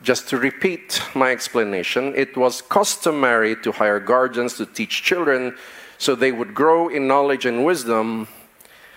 Just 0.03 0.29
to 0.31 0.37
repeat 0.37 1.01
my 1.15 1.31
explanation, 1.31 2.13
it 2.17 2.37
was 2.37 2.61
customary 2.61 3.55
to 3.63 3.71
hire 3.71 4.01
guardians 4.01 4.55
to 4.55 4.67
teach 4.67 5.05
children 5.05 5.57
so 5.97 6.17
they 6.17 6.33
would 6.33 6.55
grow 6.55 6.89
in 6.89 7.07
knowledge 7.07 7.47
and 7.47 7.65
wisdom. 7.65 8.27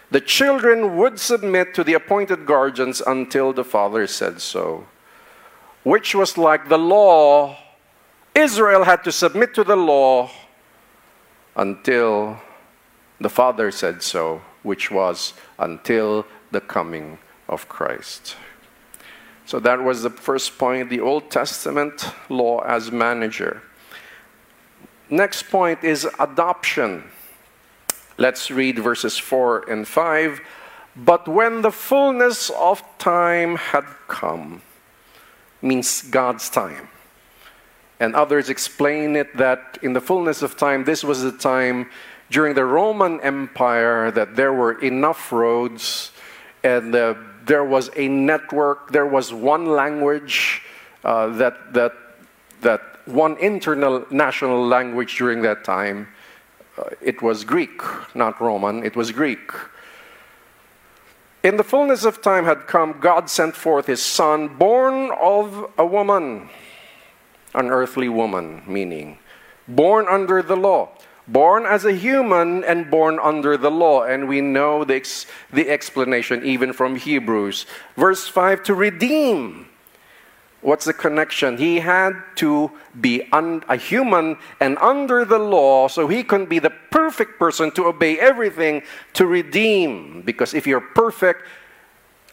The 0.10 0.20
children 0.20 0.98
would 0.98 1.20
submit 1.20 1.76
to 1.76 1.84
the 1.84 1.94
appointed 1.94 2.48
guardians 2.48 3.02
until 3.06 3.54
the 3.54 3.64
father 3.64 4.08
said 4.08 4.42
so, 4.42 4.88
which 5.84 6.16
was 6.16 6.40
like 6.40 6.70
the 6.70 6.80
law. 6.80 7.60
Israel 8.36 8.84
had 8.84 9.04
to 9.04 9.12
submit 9.12 9.54
to 9.56 9.64
the 9.64 9.76
law 9.76 10.30
until 11.56 12.42
the 13.20 13.30
father 13.30 13.72
said 13.72 14.02
so, 14.02 14.42
which 14.64 14.90
was 14.90 15.34
until 15.60 16.26
the 16.52 16.62
coming 16.62 17.20
of 17.48 17.70
Christ. 17.70 18.36
So 19.46 19.60
that 19.60 19.84
was 19.84 20.04
the 20.04 20.10
first 20.10 20.58
point 20.58 20.90
the 20.90 21.02
Old 21.02 21.30
Testament 21.30 22.06
law 22.30 22.60
as 22.62 22.92
manager. 22.92 23.62
Next 25.10 25.44
point 25.44 25.84
is 25.84 26.08
adoption. 26.20 27.04
Let's 28.18 28.50
read 28.50 28.80
verses 28.80 29.18
4 29.18 29.70
and 29.70 29.88
5. 29.88 30.42
But 30.96 31.28
when 31.28 31.62
the 31.62 31.72
fullness 31.72 32.50
of 32.52 32.84
time 32.98 33.58
had 33.58 33.86
come, 34.08 34.62
means 35.62 36.02
God's 36.04 36.50
time. 36.50 36.90
And 38.04 38.16
others 38.16 38.50
explain 38.50 39.16
it 39.16 39.38
that 39.38 39.80
in 39.82 39.94
the 39.94 40.02
fullness 40.02 40.42
of 40.42 40.58
time, 40.58 40.84
this 40.84 41.06
was 41.06 41.22
the 41.22 41.32
time 41.32 41.90
during 42.30 42.54
the 42.54 42.66
Roman 42.66 43.22
Empire 43.22 44.12
that 44.12 44.36
there 44.36 44.52
were 44.52 44.74
enough 44.82 45.32
roads 45.32 46.12
and 46.66 46.94
the 46.94 47.16
there 47.46 47.64
was 47.64 47.90
a 47.96 48.08
network, 48.08 48.92
there 48.92 49.06
was 49.06 49.34
one 49.34 49.66
language 49.66 50.62
uh, 51.04 51.28
that, 51.38 51.74
that, 51.74 51.94
that 52.62 52.82
one 53.06 53.38
internal 53.38 54.06
national 54.10 54.66
language 54.66 55.18
during 55.18 55.42
that 55.42 55.64
time. 55.64 56.08
uh, 56.78 56.84
it 57.02 57.22
was 57.22 57.44
Greek, 57.44 57.82
not 58.16 58.40
Roman, 58.42 58.84
it 58.84 58.96
was 58.96 59.12
Greek. 59.12 59.52
In 61.44 61.58
the 61.58 61.64
fullness 61.64 62.06
of 62.06 62.22
time 62.22 62.46
had 62.46 62.68
come, 62.68 63.00
God 63.00 63.30
sent 63.30 63.56
forth 63.56 63.88
his 63.88 64.02
Son, 64.02 64.48
born 64.58 65.12
of 65.22 65.72
a 65.78 65.86
woman, 65.86 66.50
an 67.54 67.70
earthly 67.70 68.10
woman, 68.10 68.64
meaning 68.68 69.18
born 69.68 70.08
under 70.10 70.42
the 70.42 70.56
law, 70.56 70.90
born 71.28 71.66
as 71.66 71.86
a 71.86 71.94
human 71.94 72.64
and 72.64 72.92
born 72.92 73.20
under 73.22 73.56
the 73.58 73.72
law. 73.72 74.04
And 74.04 74.28
we 74.28 74.42
know 74.42 74.84
the, 74.84 74.96
ex- 74.96 75.26
the 75.52 75.70
explanation 75.70 76.44
even 76.46 76.74
from 76.74 76.96
Hebrews. 76.96 77.66
Verse 77.96 78.28
5 78.28 78.64
to 78.64 78.74
redeem 78.74 79.68
What's 80.64 80.86
the 80.86 80.94
connection? 80.94 81.58
He 81.58 81.82
had 81.82 82.14
to 82.36 82.72
be 83.00 83.28
a 83.34 83.76
human 83.76 84.38
and 84.62 84.78
under 84.78 85.26
the 85.26 85.38
law 85.38 85.90
so 85.90 86.08
he 86.08 86.24
can 86.24 86.46
be 86.46 86.58
the 86.58 86.70
perfect 86.90 87.38
person 87.38 87.70
to 87.72 87.88
obey 87.88 88.18
everything 88.18 88.82
to 89.12 89.28
redeem. 89.28 90.22
Because 90.22 90.54
if 90.54 90.66
you're 90.66 90.80
perfect, 90.80 91.44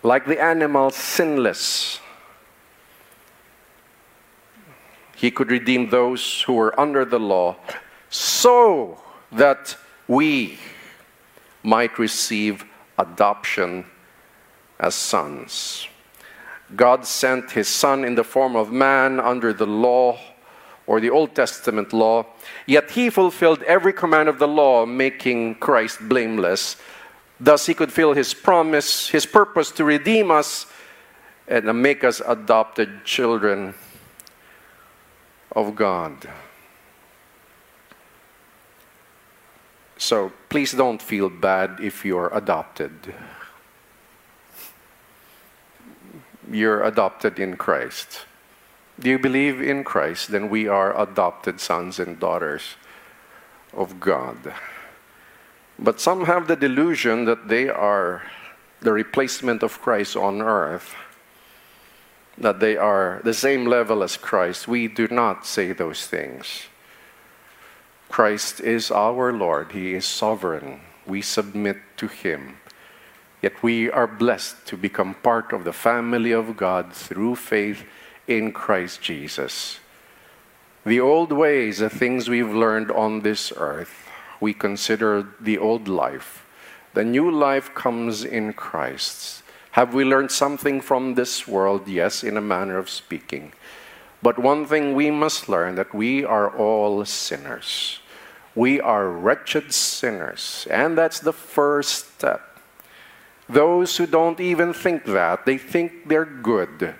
like 0.04 0.26
the 0.26 0.40
animal, 0.40 0.90
sinless, 0.90 1.98
he 5.20 5.30
could 5.30 5.50
redeem 5.50 5.90
those 5.90 6.40
who 6.42 6.54
were 6.54 6.80
under 6.80 7.04
the 7.04 7.20
law 7.20 7.54
so 8.08 8.98
that 9.30 9.76
we 10.08 10.58
might 11.62 11.98
receive 11.98 12.64
adoption 12.98 13.84
as 14.78 14.94
sons. 14.94 15.86
God 16.74 17.04
sent 17.04 17.50
his 17.50 17.68
Son 17.68 18.02
in 18.02 18.14
the 18.14 18.24
form 18.24 18.56
of 18.56 18.72
man 18.72 19.20
under 19.20 19.52
the 19.52 19.66
law 19.66 20.18
or 20.86 21.00
the 21.00 21.10
Old 21.10 21.34
Testament 21.34 21.92
law, 21.92 22.24
yet 22.66 22.90
he 22.92 23.10
fulfilled 23.10 23.62
every 23.64 23.92
command 23.92 24.30
of 24.30 24.38
the 24.38 24.48
law, 24.48 24.86
making 24.86 25.56
Christ 25.56 25.98
blameless. 26.08 26.76
Thus, 27.38 27.66
he 27.66 27.74
could 27.74 27.92
fill 27.92 28.14
his 28.14 28.32
promise, 28.32 29.08
his 29.08 29.26
purpose 29.26 29.70
to 29.72 29.84
redeem 29.84 30.30
us 30.30 30.64
and 31.46 31.66
make 31.82 32.04
us 32.04 32.22
adopted 32.26 33.04
children 33.04 33.74
of 35.52 35.75
God. 35.75 36.28
So, 39.99 40.33
please 40.49 40.73
don't 40.73 41.02
feel 41.02 41.28
bad 41.28 41.78
if 41.80 42.04
you're 42.04 42.30
adopted. 42.33 43.14
you're 46.50 46.83
adopted 46.83 47.38
in 47.38 47.57
Christ. 47.57 48.26
Do 48.99 49.09
you 49.09 49.19
believe 49.19 49.61
in 49.61 49.85
Christ? 49.85 50.30
Then 50.30 50.50
we 50.50 50.69
are 50.69 50.99
adopted 51.00 51.61
sons 51.61 51.99
and 51.99 52.19
daughters 52.19 52.76
of 53.73 54.00
God. 54.00 54.52
But 55.78 56.00
some 56.00 56.25
have 56.25 56.49
the 56.49 56.57
delusion 56.57 57.25
that 57.25 57.49
they 57.49 57.69
are 57.69 58.23
the 58.80 58.92
replacement 58.92 59.62
of 59.62 59.80
Christ 59.80 60.16
on 60.16 60.42
earth, 60.42 60.95
that 62.40 62.59
they 62.59 62.76
are 62.76 63.20
the 63.23 63.35
same 63.35 63.66
level 63.66 64.02
as 64.02 64.16
Christ. 64.16 64.66
We 64.66 64.88
do 64.88 65.06
not 65.09 65.47
say 65.47 65.73
those 65.73 66.06
things. 66.06 66.64
Christ 68.09 68.61
is 68.61 68.90
our 68.90 69.32
Lord, 69.32 69.73
He 69.73 69.94
is 69.94 70.06
sovereign. 70.06 70.80
We 71.06 71.23
submit 71.23 71.76
to 71.99 72.09
Him. 72.09 72.56
Yet 73.42 73.62
we 73.62 73.90
are 73.90 74.06
blessed 74.06 74.66
to 74.66 74.76
become 74.76 75.14
part 75.14 75.52
of 75.52 75.64
the 75.64 75.73
family 75.73 76.32
of 76.32 76.56
God 76.56 76.92
through 76.92 77.37
faith 77.37 77.85
in 78.26 78.52
Christ 78.52 79.00
Jesus. 79.00 79.78
The 80.85 81.00
old 81.00 81.32
ways, 81.32 81.78
the 81.78 81.90
things 81.90 82.28
we've 82.28 82.52
learned 82.52 82.90
on 82.90 83.20
this 83.20 83.52
earth, 83.56 84.09
we 84.40 84.54
consider 84.54 85.28
the 85.40 85.59
old 85.59 85.88
life. 85.88 86.47
The 86.94 87.04
new 87.04 87.30
life 87.30 87.75
comes 87.75 88.25
in 88.25 88.54
Christ. 88.54 89.43
Have 89.73 89.95
we 89.95 90.04
learned 90.04 90.30
something 90.30 90.80
from 90.80 91.15
this 91.15 91.47
world? 91.47 91.87
Yes, 91.89 92.25
in 92.25 92.37
a 92.37 92.41
manner 92.41 92.76
of 92.78 92.91
speaking. 92.91 93.52
But 94.23 94.39
one 94.39 94.67
thing 94.67 94.95
we 94.95 95.11
must 95.11 95.49
learn 95.49 95.76
that 95.76 95.95
we 95.95 96.25
are 96.25 96.50
all 96.50 97.04
sinners. 97.04 98.00
We 98.54 98.80
are 98.80 99.09
wretched 99.09 99.73
sinners. 99.73 100.67
And 100.71 100.99
that's 100.99 101.21
the 101.21 101.33
first 101.33 102.17
step 102.17 102.50
those 103.50 103.97
who 103.97 104.06
don't 104.06 104.39
even 104.39 104.73
think 104.73 105.04
that, 105.06 105.45
they 105.45 105.59
think 105.59 106.09
they're 106.09 106.25
good. 106.25 106.95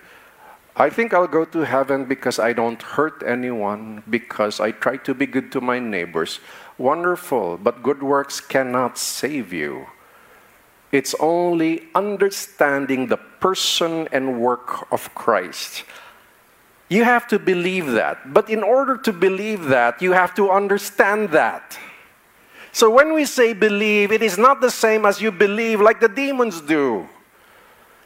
I 0.75 0.89
think 0.89 1.13
I'll 1.13 1.27
go 1.27 1.45
to 1.45 1.59
heaven 1.59 2.05
because 2.05 2.39
I 2.39 2.53
don't 2.53 2.81
hurt 2.81 3.23
anyone, 3.25 4.03
because 4.09 4.59
I 4.59 4.71
try 4.71 4.97
to 4.97 5.13
be 5.13 5.25
good 5.25 5.51
to 5.53 5.61
my 5.61 5.79
neighbors. 5.79 6.39
Wonderful, 6.77 7.57
but 7.57 7.83
good 7.83 8.03
works 8.03 8.39
cannot 8.39 8.97
save 8.97 9.53
you. 9.53 9.87
It's 10.91 11.15
only 11.19 11.87
understanding 11.95 13.07
the 13.07 13.17
person 13.17 14.09
and 14.11 14.41
work 14.41 14.91
of 14.91 15.13
Christ. 15.15 15.85
You 16.89 17.05
have 17.05 17.27
to 17.27 17.39
believe 17.39 17.91
that. 17.93 18.33
But 18.33 18.49
in 18.49 18.63
order 18.63 18.97
to 18.97 19.13
believe 19.13 19.65
that, 19.65 20.01
you 20.01 20.11
have 20.11 20.35
to 20.35 20.51
understand 20.51 21.29
that. 21.29 21.79
So 22.73 22.89
when 22.89 23.13
we 23.13 23.25
say 23.25 23.53
believe, 23.53 24.11
it 24.11 24.21
is 24.21 24.37
not 24.37 24.59
the 24.59 24.71
same 24.71 25.05
as 25.05 25.21
you 25.21 25.31
believe 25.31 25.79
like 25.79 25.99
the 25.99 26.09
demons 26.09 26.59
do. 26.59 27.07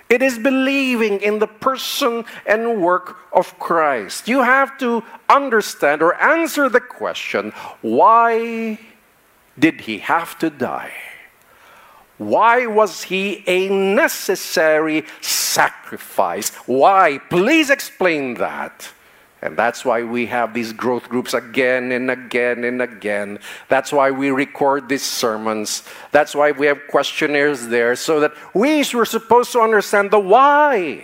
It 0.07 0.21
is 0.21 0.37
believing 0.37 1.19
in 1.21 1.39
the 1.39 1.47
person 1.47 2.25
and 2.45 2.79
work 2.79 3.17
of 3.33 3.57
Christ. 3.57 4.27
You 4.27 4.43
have 4.43 4.77
to 4.77 5.03
understand 5.27 6.03
or 6.03 6.13
answer 6.21 6.69
the 6.69 6.79
question 6.79 7.51
why 7.81 8.77
did 9.57 9.81
he 9.81 9.97
have 9.99 10.37
to 10.39 10.51
die? 10.51 10.93
Why 12.17 12.65
was 12.65 13.04
he 13.04 13.43
a 13.45 13.67
necessary 13.69 15.06
sacrifice? 15.21 16.49
Why? 16.65 17.19
Please 17.30 17.69
explain 17.69 18.36
that. 18.36 18.91
And 19.41 19.56
that's 19.56 19.86
why 19.86 20.01
we 20.01 20.25
have 20.28 20.54
these 20.54 20.73
growth 20.73 21.08
groups 21.08 21.34
again 21.34 21.91
and 21.91 22.10
again 22.10 22.63
and 22.63 22.82
again. 22.82 23.39
That's 23.67 23.91
why 23.91 24.10
we 24.10 24.32
record 24.32 24.89
these 24.89 25.04
sermons. 25.04 25.84
That's 26.12 26.34
why 26.34 26.51
we 26.51 26.65
have 26.65 26.80
questionnaires 26.89 27.67
there 27.67 27.95
so 27.95 28.19
that 28.21 28.34
we 28.56 28.84
were 28.93 29.06
supposed 29.06 29.51
to 29.51 29.60
understand 29.60 30.10
the 30.10 30.19
why. 30.19 31.04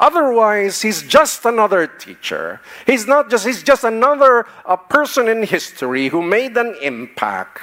Otherwise, 0.00 0.82
he's 0.82 1.02
just 1.02 1.44
another 1.44 1.86
teacher. 1.86 2.60
He's 2.84 3.06
not 3.06 3.30
just, 3.30 3.46
he's 3.46 3.62
just 3.62 3.84
another 3.84 4.42
person 4.90 5.28
in 5.28 5.44
history 5.44 6.08
who 6.08 6.20
made 6.20 6.56
an 6.56 6.74
impact. 6.82 7.60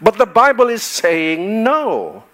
But 0.00 0.18
the 0.18 0.26
Bible 0.26 0.68
is 0.68 0.82
saying 0.82 1.62
no. 1.62 2.24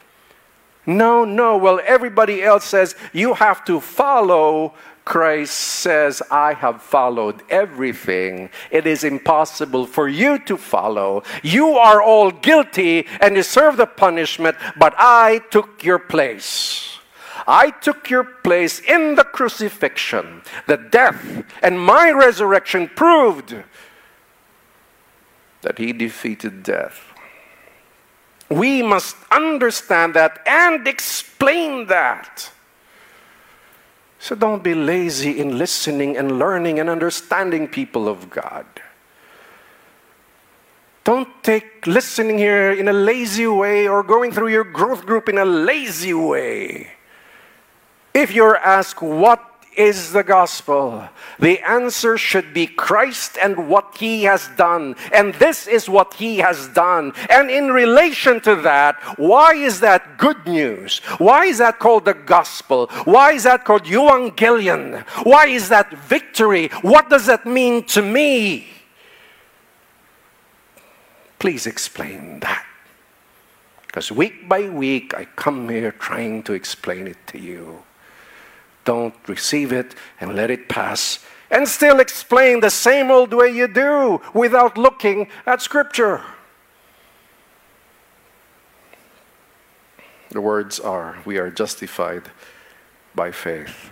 No, 0.87 1.25
no. 1.25 1.57
Well, 1.57 1.81
everybody 1.85 2.43
else 2.43 2.65
says 2.65 2.95
you 3.13 3.35
have 3.35 3.65
to 3.65 3.81
follow 3.81 4.75
Christ 5.05 5.55
says, 5.55 6.23
I 6.31 6.55
have 6.55 6.81
followed 6.81 7.43
everything. 7.51 8.49
It 8.71 8.87
is 8.87 9.05
impossible 9.05 9.87
for 9.87 10.09
you 10.09 10.39
to 10.41 10.57
follow. 10.57 11.23
You 11.43 11.73
are 11.73 12.03
all 12.03 12.31
guilty 12.31 13.07
and 13.21 13.35
deserve 13.35 13.77
the 13.77 13.87
punishment, 13.87 14.57
but 14.79 14.95
I 14.97 15.43
took 15.51 15.85
your 15.85 15.99
place. 15.99 16.99
I 17.47 17.71
took 17.71 18.09
your 18.09 18.25
place 18.25 18.81
in 18.81 19.17
the 19.17 19.25
crucifixion. 19.25 20.43
The 20.67 20.79
death 20.79 21.45
and 21.63 21.79
my 21.79 22.11
resurrection 22.11 22.89
proved 22.89 23.55
that 25.61 25.77
he 25.77 25.93
defeated 25.93 26.63
death. 26.63 27.14
We 28.49 28.83
must 28.83 29.17
understand 29.31 30.15
that 30.15 30.41
and 30.47 30.87
explain 30.87 31.87
that. 31.87 32.51
So 34.19 34.35
don't 34.35 34.63
be 34.63 34.75
lazy 34.75 35.39
in 35.39 35.59
listening 35.59 36.17
and 36.17 36.39
learning 36.39 36.79
and 36.81 36.89
understanding 36.89 37.69
people 37.69 38.09
of 38.09 38.31
God. 38.31 38.67
Don't 41.05 41.29
take 41.43 41.87
listening 41.87 42.39
here 42.39 42.73
in 42.73 42.89
a 42.89 42.93
lazy 42.93 43.47
way 43.47 43.87
or 43.87 44.03
going 44.03 44.33
through 44.33 44.49
your 44.49 44.65
growth 44.65 45.05
group 45.05 45.29
in 45.29 45.37
a 45.37 45.45
lazy 45.45 46.15
way. 46.15 46.89
If 48.15 48.33
you're 48.33 48.57
asked, 48.57 49.03
What 49.03 49.54
is 49.77 50.13
the 50.13 50.23
gospel? 50.23 51.09
The 51.39 51.61
answer 51.61 52.17
should 52.17 52.55
be 52.55 52.67
Christ 52.67 53.39
and 53.41 53.69
what 53.69 53.97
he 53.99 54.25
has 54.25 54.49
done. 54.57 54.97
And 55.13 55.35
this 55.35 55.67
is 55.67 55.89
what 55.89 56.15
he 56.15 56.39
has 56.39 56.69
done. 56.69 57.13
And 57.31 57.51
in 57.51 57.73
relation 57.73 58.41
to 58.43 58.57
that, 58.57 58.97
why 59.19 59.55
is 59.55 59.81
that 59.81 60.19
good 60.19 60.47
news? 60.47 60.99
Why 61.19 61.47
is 61.47 61.59
that 61.59 61.79
called 61.79 62.05
the 62.05 62.15
gospel? 62.15 62.89
Why 63.05 63.33
is 63.33 63.45
that 63.45 63.65
called 63.65 63.85
evangelion? 63.85 65.03
Why 65.25 65.47
is 65.47 65.69
that 65.69 65.93
victory? 65.93 66.69
What 66.83 67.11
does 67.11 67.27
that 67.27 67.47
mean 67.47 67.85
to 67.87 68.03
me? 68.03 68.69
Please 71.39 71.67
explain 71.67 72.41
that. 72.41 72.65
Because 73.87 74.11
week 74.11 74.49
by 74.49 74.69
week, 74.69 75.15
I 75.15 75.27
come 75.37 75.69
here 75.69 75.93
trying 75.93 76.43
to 76.45 76.53
explain 76.53 77.07
it 77.07 77.19
to 77.29 77.39
you. 77.39 77.85
Don't 78.85 79.15
receive 79.27 79.73
it 79.73 79.95
and 80.21 80.35
let 80.35 80.51
it 80.51 80.69
pass 80.69 81.25
and 81.51 81.69
still 81.69 82.01
explain 82.01 82.61
the 82.61 82.71
same 82.71 83.11
old 83.11 83.33
way 83.33 83.49
you 83.49 83.69
do 83.69 84.21
without 84.35 84.77
looking 84.77 85.29
at 85.47 85.63
Scripture. 85.63 86.21
The 90.31 90.41
words 90.41 90.81
are 90.81 91.17
We 91.25 91.39
are 91.39 91.51
justified 91.51 92.31
by 93.15 93.31
faith. 93.31 93.91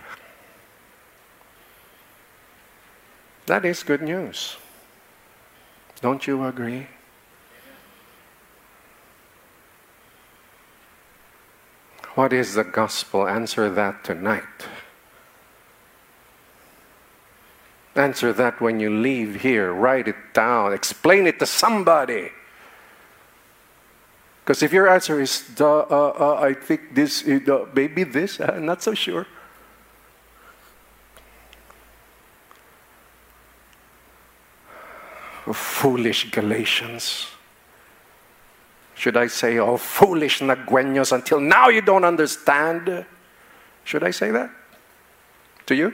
That 3.45 3.63
is 3.63 3.83
good 3.83 4.01
news. 4.01 4.57
Don't 6.01 6.27
you 6.27 6.43
agree? 6.45 6.87
What 12.15 12.33
is 12.33 12.55
the 12.55 12.63
gospel? 12.63 13.27
Answer 13.27 13.69
that 13.69 14.03
tonight. 14.03 14.67
Answer 17.95 18.33
that 18.33 18.59
when 18.59 18.79
you 18.79 18.89
leave 18.89 19.41
here. 19.41 19.71
Write 19.71 20.07
it 20.07 20.15
down. 20.33 20.73
Explain 20.73 21.27
it 21.27 21.37
to 21.39 21.45
somebody. 21.45 22.31
Because 24.43 24.63
if 24.63 24.73
your 24.73 24.89
answer 24.89 25.21
is, 25.21 25.49
uh, 25.59 25.79
uh, 25.79 26.39
I 26.41 26.53
think 26.53 26.95
this, 26.95 27.25
uh, 27.25 27.65
maybe 27.73 28.03
this, 28.03 28.41
I'm 28.41 28.65
not 28.65 28.81
so 28.83 28.93
sure. 28.93 29.25
Oh, 35.45 35.53
foolish 35.53 36.31
Galatians. 36.31 37.27
Should 38.95 39.17
I 39.17 39.27
say, 39.27 39.59
oh, 39.59 39.77
foolish 39.77 40.39
Nagueños, 40.39 41.11
until 41.11 41.39
now 41.39 41.69
you 41.69 41.81
don't 41.81 42.05
understand? 42.05 43.05
Should 43.83 44.03
I 44.03 44.11
say 44.11 44.31
that 44.31 44.49
to 45.67 45.75
you? 45.75 45.93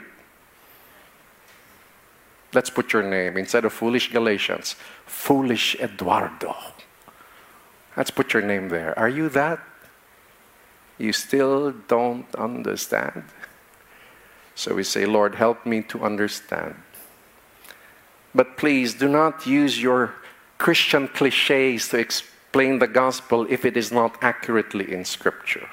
Let's 2.54 2.70
put 2.70 2.94
your 2.94 3.04
name 3.04 3.38
instead 3.38 3.66
of 3.66 3.74
foolish 3.74 4.12
Galatians, 4.12 4.76
foolish 5.06 5.76
Eduardo. 5.80 6.56
Let's 7.96 8.12
put 8.12 8.34
your 8.34 8.42
name 8.42 8.70
there. 8.70 8.98
Are 8.98 9.10
you 9.10 9.30
that? 9.30 9.60
You 10.98 11.14
still 11.14 11.72
don't 11.88 12.34
understand? 12.36 13.24
So 14.56 14.76
we 14.76 14.84
say, 14.84 15.06
Lord, 15.06 15.36
help 15.36 15.66
me 15.66 15.82
to 15.84 16.04
understand. 16.04 16.76
But 18.34 18.58
please 18.58 18.94
do 18.94 19.08
not 19.08 19.48
use 19.48 19.82
your 19.82 20.14
Christian 20.58 21.08
cliches 21.08 21.88
to 21.90 21.98
explain 21.98 22.80
the 22.80 22.88
gospel 22.88 23.48
if 23.50 23.64
it 23.64 23.78
is 23.78 23.92
not 23.92 24.18
accurately 24.22 24.92
in 24.94 25.06
Scripture. 25.06 25.70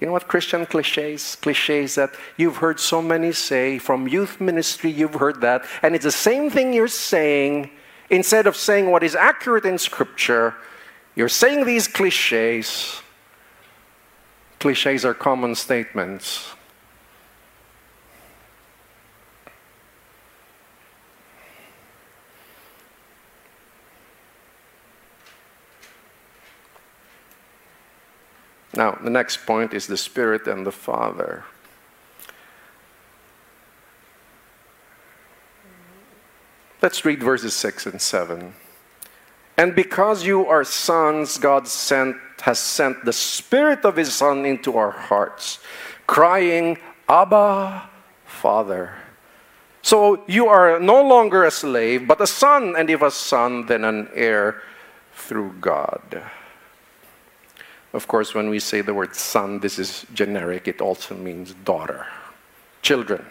You 0.00 0.08
know 0.08 0.12
what 0.12 0.28
Christian 0.28 0.66
cliches? 0.66 1.36
Cliches 1.36 1.94
that 1.94 2.14
you've 2.36 2.56
heard 2.56 2.80
so 2.80 3.00
many 3.00 3.32
say 3.32 3.78
from 3.78 4.08
youth 4.08 4.40
ministry, 4.40 4.90
you've 4.90 5.14
heard 5.14 5.40
that, 5.40 5.64
and 5.82 5.94
it's 5.94 6.04
the 6.04 6.12
same 6.12 6.50
thing 6.50 6.72
you're 6.72 6.88
saying. 6.88 7.70
Instead 8.10 8.46
of 8.46 8.56
saying 8.56 8.90
what 8.90 9.02
is 9.02 9.14
accurate 9.14 9.64
in 9.64 9.78
Scripture, 9.78 10.54
you're 11.14 11.28
saying 11.28 11.64
these 11.64 11.88
cliches. 11.88 13.00
Cliches 14.58 15.04
are 15.04 15.14
common 15.14 15.54
statements. 15.54 16.54
Now, 28.76 28.98
the 29.02 29.10
next 29.10 29.46
point 29.46 29.72
is 29.72 29.86
the 29.86 29.96
Spirit 29.96 30.46
and 30.46 30.66
the 30.66 30.72
Father. 30.72 31.44
Let's 36.82 37.04
read 37.04 37.22
verses 37.22 37.54
6 37.54 37.86
and 37.86 38.00
7. 38.00 38.52
And 39.56 39.74
because 39.74 40.26
you 40.26 40.46
are 40.46 40.64
sons, 40.64 41.38
God 41.38 41.68
sent, 41.68 42.16
has 42.42 42.58
sent 42.58 43.04
the 43.04 43.12
Spirit 43.12 43.84
of 43.84 43.96
His 43.96 44.12
Son 44.12 44.44
into 44.44 44.76
our 44.76 44.90
hearts, 44.90 45.60
crying, 46.06 46.78
Abba, 47.08 47.88
Father. 48.26 48.94
So 49.82 50.24
you 50.26 50.48
are 50.48 50.80
no 50.80 51.02
longer 51.02 51.44
a 51.44 51.50
slave, 51.50 52.08
but 52.08 52.20
a 52.20 52.26
son, 52.26 52.74
and 52.76 52.90
if 52.90 53.02
a 53.02 53.10
son, 53.10 53.66
then 53.66 53.84
an 53.84 54.08
heir 54.14 54.62
through 55.12 55.54
God. 55.60 56.22
Of 57.94 58.08
course, 58.08 58.34
when 58.34 58.50
we 58.50 58.58
say 58.58 58.80
the 58.80 58.92
word 58.92 59.14
son, 59.14 59.60
this 59.60 59.78
is 59.78 60.04
generic, 60.12 60.66
it 60.66 60.80
also 60.80 61.14
means 61.14 61.54
daughter, 61.64 62.06
children. 62.82 63.24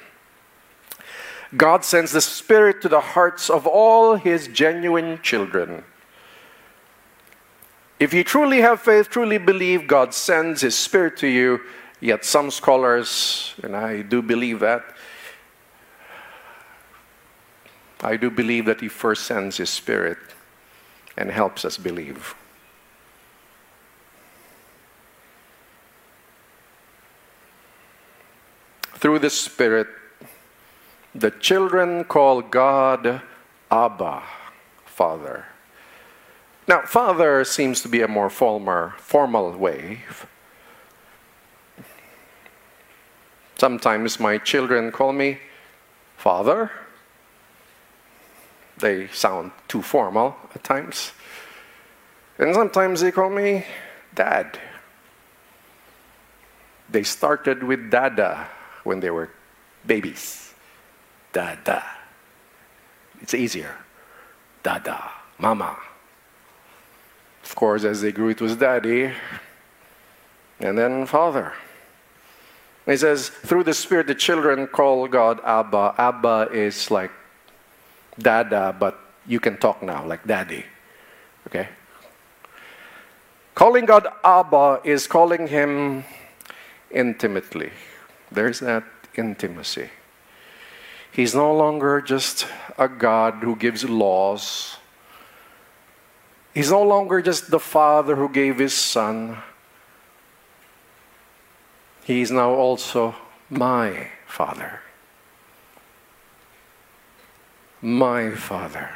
God 1.57 1.83
sends 1.83 2.13
the 2.13 2.21
Spirit 2.21 2.81
to 2.81 2.87
the 2.87 3.01
hearts 3.01 3.49
of 3.49 3.67
all 3.67 4.15
His 4.15 4.47
genuine 4.47 5.19
children. 5.21 5.83
If 7.99 8.13
you 8.13 8.23
truly 8.23 8.61
have 8.61 8.79
faith, 8.79 9.09
truly 9.09 9.37
believe, 9.37 9.85
God 9.85 10.13
sends 10.13 10.61
His 10.61 10.75
Spirit 10.79 11.17
to 11.17 11.27
you. 11.27 11.59
Yet 11.99 12.23
some 12.23 12.49
scholars, 12.49 13.55
and 13.63 13.75
I 13.75 14.01
do 14.01 14.21
believe 14.21 14.61
that, 14.61 14.83
I 18.01 18.15
do 18.15 18.29
believe 18.29 18.65
that 18.65 18.79
He 18.79 18.87
first 18.87 19.25
sends 19.25 19.57
His 19.57 19.69
Spirit 19.69 20.17
and 21.17 21.29
helps 21.29 21.65
us 21.65 21.77
believe. 21.77 22.33
Through 29.03 29.19
the 29.19 29.29
Spirit, 29.29 29.87
the 31.13 31.29
children 31.29 32.05
call 32.05 32.41
God 32.41 33.21
Abba, 33.69 34.23
Father. 34.85 35.45
Now, 36.69 36.83
Father 36.83 37.43
seems 37.43 37.81
to 37.81 37.89
be 37.89 37.99
a 37.99 38.07
more 38.07 38.29
formal, 38.29 38.93
formal 38.95 39.51
way. 39.57 40.03
Sometimes 43.57 44.21
my 44.21 44.37
children 44.37 44.89
call 44.89 45.11
me 45.11 45.39
Father. 46.15 46.71
They 48.77 49.07
sound 49.07 49.51
too 49.67 49.81
formal 49.81 50.37
at 50.55 50.63
times. 50.63 51.11
And 52.37 52.55
sometimes 52.55 53.01
they 53.01 53.11
call 53.11 53.29
me 53.29 53.65
Dad. 54.15 54.57
They 56.89 57.03
started 57.03 57.63
with 57.63 57.91
Dada 57.91 58.47
when 58.83 58.99
they 58.99 59.09
were 59.09 59.29
babies. 59.85 60.53
Dada. 61.31 61.83
It's 63.21 63.33
easier. 63.33 63.75
Dada. 64.61 65.11
Mama. 65.37 65.77
Of 67.43 67.55
course, 67.55 67.83
as 67.83 68.01
they 68.01 68.11
grew, 68.11 68.29
it 68.29 68.41
was 68.41 68.55
daddy. 68.55 69.11
And 70.59 70.77
then 70.77 71.05
father. 71.05 71.53
He 72.85 72.97
says, 72.97 73.29
through 73.29 73.63
the 73.63 73.73
Spirit, 73.73 74.07
the 74.07 74.15
children 74.15 74.67
call 74.67 75.07
God 75.07 75.39
Abba. 75.43 75.95
Abba 75.97 76.49
is 76.51 76.91
like 76.91 77.11
Dada, 78.19 78.75
but 78.77 78.99
you 79.25 79.39
can 79.39 79.57
talk 79.57 79.81
now, 79.81 80.05
like 80.05 80.25
daddy. 80.27 80.65
Okay? 81.47 81.69
Calling 83.55 83.85
God 83.85 84.07
Abba 84.23 84.81
is 84.83 85.07
calling 85.07 85.47
him 85.47 86.03
intimately. 86.91 87.71
There's 88.33 88.59
that 88.59 88.83
intimacy. 89.15 89.89
He's 91.11 91.35
no 91.35 91.53
longer 91.55 92.01
just 92.01 92.47
a 92.77 92.87
God 92.87 93.35
who 93.41 93.55
gives 93.55 93.87
laws. 93.87 94.77
He's 96.53 96.71
no 96.71 96.81
longer 96.81 97.21
just 97.21 97.51
the 97.51 97.59
Father 97.59 98.15
who 98.15 98.29
gave 98.29 98.57
His 98.57 98.73
Son. 98.73 99.37
He 102.03 102.21
is 102.21 102.31
now 102.31 102.49
also 102.49 103.15
my 103.49 104.09
Father. 104.25 104.81
My 107.81 108.31
Father. 108.31 108.89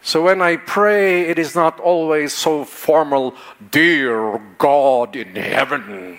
So 0.00 0.22
when 0.22 0.42
I 0.42 0.56
pray, 0.56 1.28
it 1.28 1.38
is 1.38 1.54
not 1.54 1.78
always 1.78 2.32
so 2.32 2.64
formal, 2.64 3.34
Dear 3.70 4.40
God 4.58 5.14
in 5.14 5.36
heaven 5.36 6.18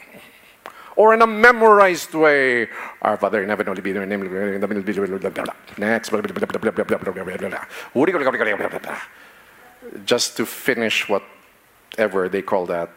or 0.96 1.14
in 1.14 1.22
a 1.22 1.28
memorized 1.28 2.14
way. 2.14 2.68
Our 3.02 3.18
Father 3.18 3.44
in 3.44 3.50
heaven, 3.50 3.68
only 3.70 3.82
be 3.82 3.92
there, 3.92 4.04
in 4.04 4.10
the 4.10 4.18
name, 4.18 4.30
next, 5.78 6.12
just 10.06 10.38
to 10.38 10.46
finish 10.46 11.10
whatever 11.10 12.30
they 12.30 12.42
call 12.42 12.66
that 12.68 12.90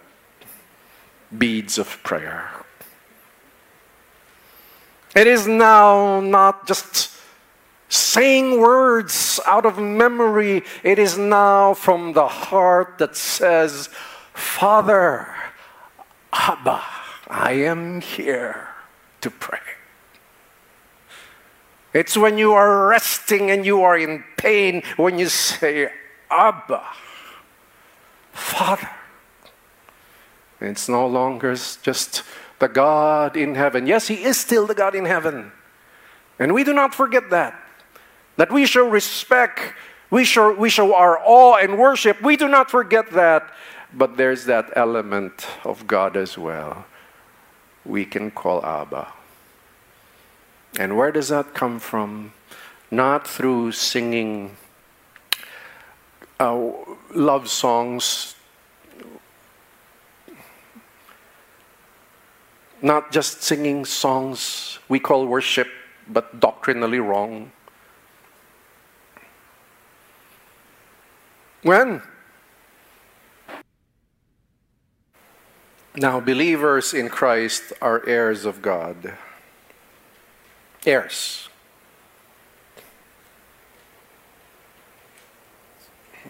beads 1.37 1.79
of 1.79 2.03
prayer. 2.03 2.51
It 5.15 5.27
is 5.27 5.47
now 5.47 6.21
not 6.21 6.67
just 6.67 7.13
saying 7.89 8.61
words 8.61 9.41
out 9.47 9.65
of 9.65 9.79
memory, 9.79 10.63
it 10.83 10.99
is 10.99 11.17
now 11.17 11.75
from 11.75 12.13
the 12.13 12.29
heart 12.29 12.99
that 12.99 13.17
says, 13.17 13.89
Father, 14.35 15.29
Abba. 16.33 16.83
I 17.29 17.53
am 17.53 18.01
here 18.01 18.69
to 19.21 19.31
pray. 19.31 19.59
It's 21.93 22.17
when 22.17 22.37
you 22.37 22.53
are 22.53 22.89
resting 22.89 23.51
and 23.51 23.65
you 23.65 23.83
are 23.83 23.97
in 23.97 24.23
pain 24.37 24.83
when 24.97 25.19
you 25.19 25.29
say, 25.29 25.91
Abba, 26.31 26.85
Father. 28.33 28.91
It's 30.61 30.89
no 30.89 31.07
longer 31.07 31.55
just 31.83 32.23
the 32.59 32.69
God 32.69 33.37
in 33.37 33.55
heaven. 33.55 33.87
Yes, 33.87 34.09
He 34.09 34.25
is 34.25 34.37
still 34.37 34.67
the 34.67 34.75
God 34.75 34.95
in 34.95 35.05
heaven. 35.05 35.53
And 36.39 36.53
we 36.53 36.65
do 36.65 36.73
not 36.73 36.95
forget 36.95 37.31
that. 37.31 37.59
That 38.37 38.53
we 38.53 38.67
show 38.67 38.89
respect, 38.89 39.73
we 40.11 40.25
show, 40.25 40.55
we 40.55 40.69
show 40.69 40.95
our 40.95 41.19
awe 41.25 41.57
and 41.57 41.79
worship. 41.79 42.21
We 42.23 42.37
do 42.37 42.49
not 42.49 42.71
forget 42.71 43.11
that. 43.13 43.51
But 43.95 44.17
there's 44.17 44.45
that 44.45 44.71
element 44.77 45.47
of 45.65 45.87
God 45.87 46.17
as 46.17 46.37
well. 46.37 46.85
We 47.87 48.05
can 48.05 48.31
call 48.31 48.65
Abba. 48.65 49.13
And 50.79 50.97
where 50.97 51.13
does 51.13 51.29
that 51.29 51.55
come 51.55 51.79
from? 51.79 52.33
Not 52.91 53.27
through 53.27 53.73
singing 53.73 54.57
uh, 56.39 56.71
love 57.15 57.49
songs, 57.49 58.35
not 62.83 63.11
just 63.11 63.43
singing 63.43 63.85
songs 63.85 64.79
we 64.89 64.99
call 65.01 65.27
worship, 65.27 65.69
but 66.09 66.41
doctrinally 66.41 67.01
wrong. 67.01 67.51
When? 71.63 72.03
Now, 75.99 76.21
believers 76.21 76.93
in 76.93 77.09
Christ 77.09 77.73
are 77.81 78.07
heirs 78.07 78.45
of 78.45 78.61
God. 78.61 79.15
Heirs. 80.85 81.49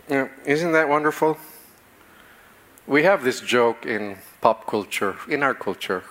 Yeah, 0.09 0.29
isn't 0.45 0.71
that 0.71 0.89
wonderful? 0.89 1.37
We 2.87 3.03
have 3.03 3.25
this 3.25 3.41
joke 3.41 3.85
in 3.85 4.19
pop 4.41 4.69
culture, 4.69 5.17
in 5.29 5.43
our 5.43 5.55
culture. 5.55 6.05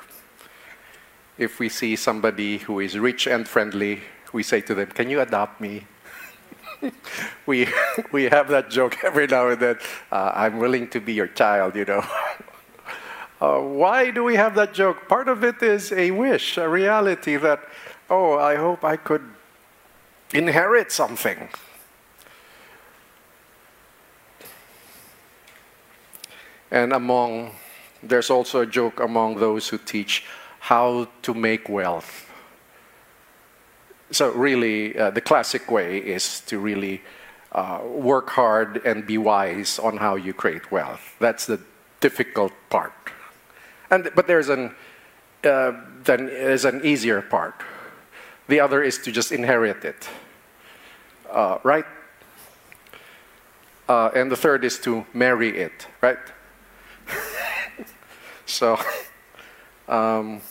If 1.38 1.58
we 1.58 1.70
see 1.70 1.96
somebody 1.96 2.58
who 2.58 2.82
is 2.82 3.00
rich 3.00 3.26
and 3.26 3.48
friendly, 3.48 4.02
we 4.34 4.44
say 4.44 4.60
to 4.62 4.76
them, 4.76 4.88
Can 4.88 5.10
you 5.10 5.22
adopt 5.22 5.62
me? 5.62 5.88
we, 7.46 7.70
we 8.12 8.26
have 8.26 8.50
that 8.50 8.70
joke 8.70 9.02
every 9.02 9.28
now 9.28 9.48
and 9.48 9.62
then. 9.62 9.78
Uh, 10.12 10.34
I'm 10.36 10.60
willing 10.60 10.90
to 10.90 11.00
be 11.00 11.14
your 11.14 11.28
child, 11.28 11.78
you 11.78 11.86
know. 11.86 12.06
uh, 13.46 13.60
why 13.62 14.12
do 14.12 14.24
we 14.24 14.36
have 14.36 14.56
that 14.56 14.74
joke? 14.74 15.08
Part 15.08 15.28
of 15.30 15.44
it 15.44 15.62
is 15.62 15.92
a 15.92 16.12
wish, 16.12 16.58
a 16.58 16.68
reality 16.68 17.36
that, 17.38 17.60
oh, 18.10 18.40
I 18.40 18.56
hope 18.56 18.84
I 18.84 18.98
could 18.98 19.24
inherit 20.34 20.92
something. 20.92 21.50
And 26.72 26.92
among, 26.94 27.52
there's 28.02 28.30
also 28.32 28.62
a 28.62 28.66
joke 28.66 29.00
among 29.00 29.36
those 29.36 29.70
who 29.70 29.78
teach 29.78 30.26
how 30.60 31.08
to 31.22 31.34
make 31.34 31.70
wealth. 31.70 32.28
So, 34.12 34.32
really, 34.32 34.98
uh, 34.98 35.12
the 35.12 35.22
classic 35.22 35.70
way 35.70 35.98
is 35.98 36.42
to 36.48 36.58
really 36.58 37.02
uh, 37.52 37.82
work 37.86 38.30
hard 38.30 38.82
and 38.86 39.06
be 39.06 39.18
wise 39.18 39.78
on 39.80 39.98
how 39.98 40.16
you 40.16 40.34
create 40.34 40.72
wealth. 40.72 41.16
That's 41.20 41.46
the 41.46 41.60
difficult 42.02 42.54
part. 42.70 42.94
And, 43.90 44.10
but 44.16 44.28
there's 44.28 44.50
an, 44.50 44.76
uh, 45.44 45.74
then 46.04 46.30
an 46.30 46.82
easier 46.84 47.22
part. 47.22 47.62
The 48.48 48.60
other 48.60 48.84
is 48.84 48.98
to 49.00 49.12
just 49.12 49.32
inherit 49.32 49.84
it, 49.84 50.08
uh, 51.32 51.58
right? 51.64 51.86
Uh, 53.88 54.10
and 54.16 54.32
the 54.32 54.36
third 54.36 54.64
is 54.64 54.80
to 54.80 55.06
marry 55.14 55.58
it, 55.58 55.88
right? 56.02 56.18
so, 58.46 58.80
um, 59.88 60.42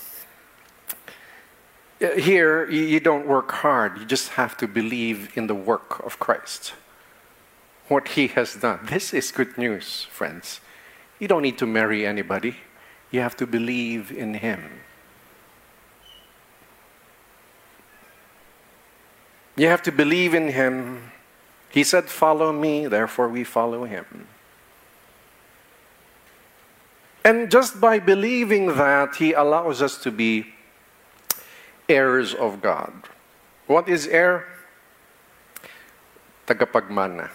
here, 1.98 2.68
you 2.70 3.00
don't 3.00 3.26
work 3.26 3.50
hard. 3.50 3.98
You 3.98 4.04
just 4.04 4.30
have 4.30 4.56
to 4.58 4.68
believe 4.68 5.36
in 5.36 5.46
the 5.46 5.54
work 5.54 6.04
of 6.04 6.18
Christ. 6.18 6.74
What 7.88 8.08
he 8.08 8.28
has 8.28 8.54
done. 8.54 8.80
This 8.84 9.14
is 9.14 9.30
good 9.30 9.56
news, 9.56 10.06
friends. 10.10 10.60
You 11.18 11.28
don't 11.28 11.42
need 11.42 11.58
to 11.58 11.66
marry 11.66 12.06
anybody. 12.06 12.56
You 13.14 13.20
have 13.20 13.36
to 13.36 13.46
believe 13.46 14.10
in 14.10 14.34
him. 14.34 14.80
You 19.54 19.68
have 19.68 19.82
to 19.82 19.92
believe 19.92 20.34
in 20.34 20.48
him. 20.48 21.12
He 21.70 21.84
said, 21.84 22.06
Follow 22.06 22.50
me, 22.50 22.88
therefore 22.88 23.28
we 23.28 23.44
follow 23.44 23.84
him. 23.84 24.26
And 27.24 27.52
just 27.52 27.80
by 27.80 28.00
believing 28.00 28.74
that, 28.74 29.14
he 29.14 29.32
allows 29.32 29.80
us 29.80 29.96
to 29.98 30.10
be 30.10 30.46
heirs 31.88 32.34
of 32.34 32.60
God. 32.60 32.92
What 33.68 33.88
is 33.88 34.08
heir? 34.08 34.44
Tagapagmana. 36.48 37.30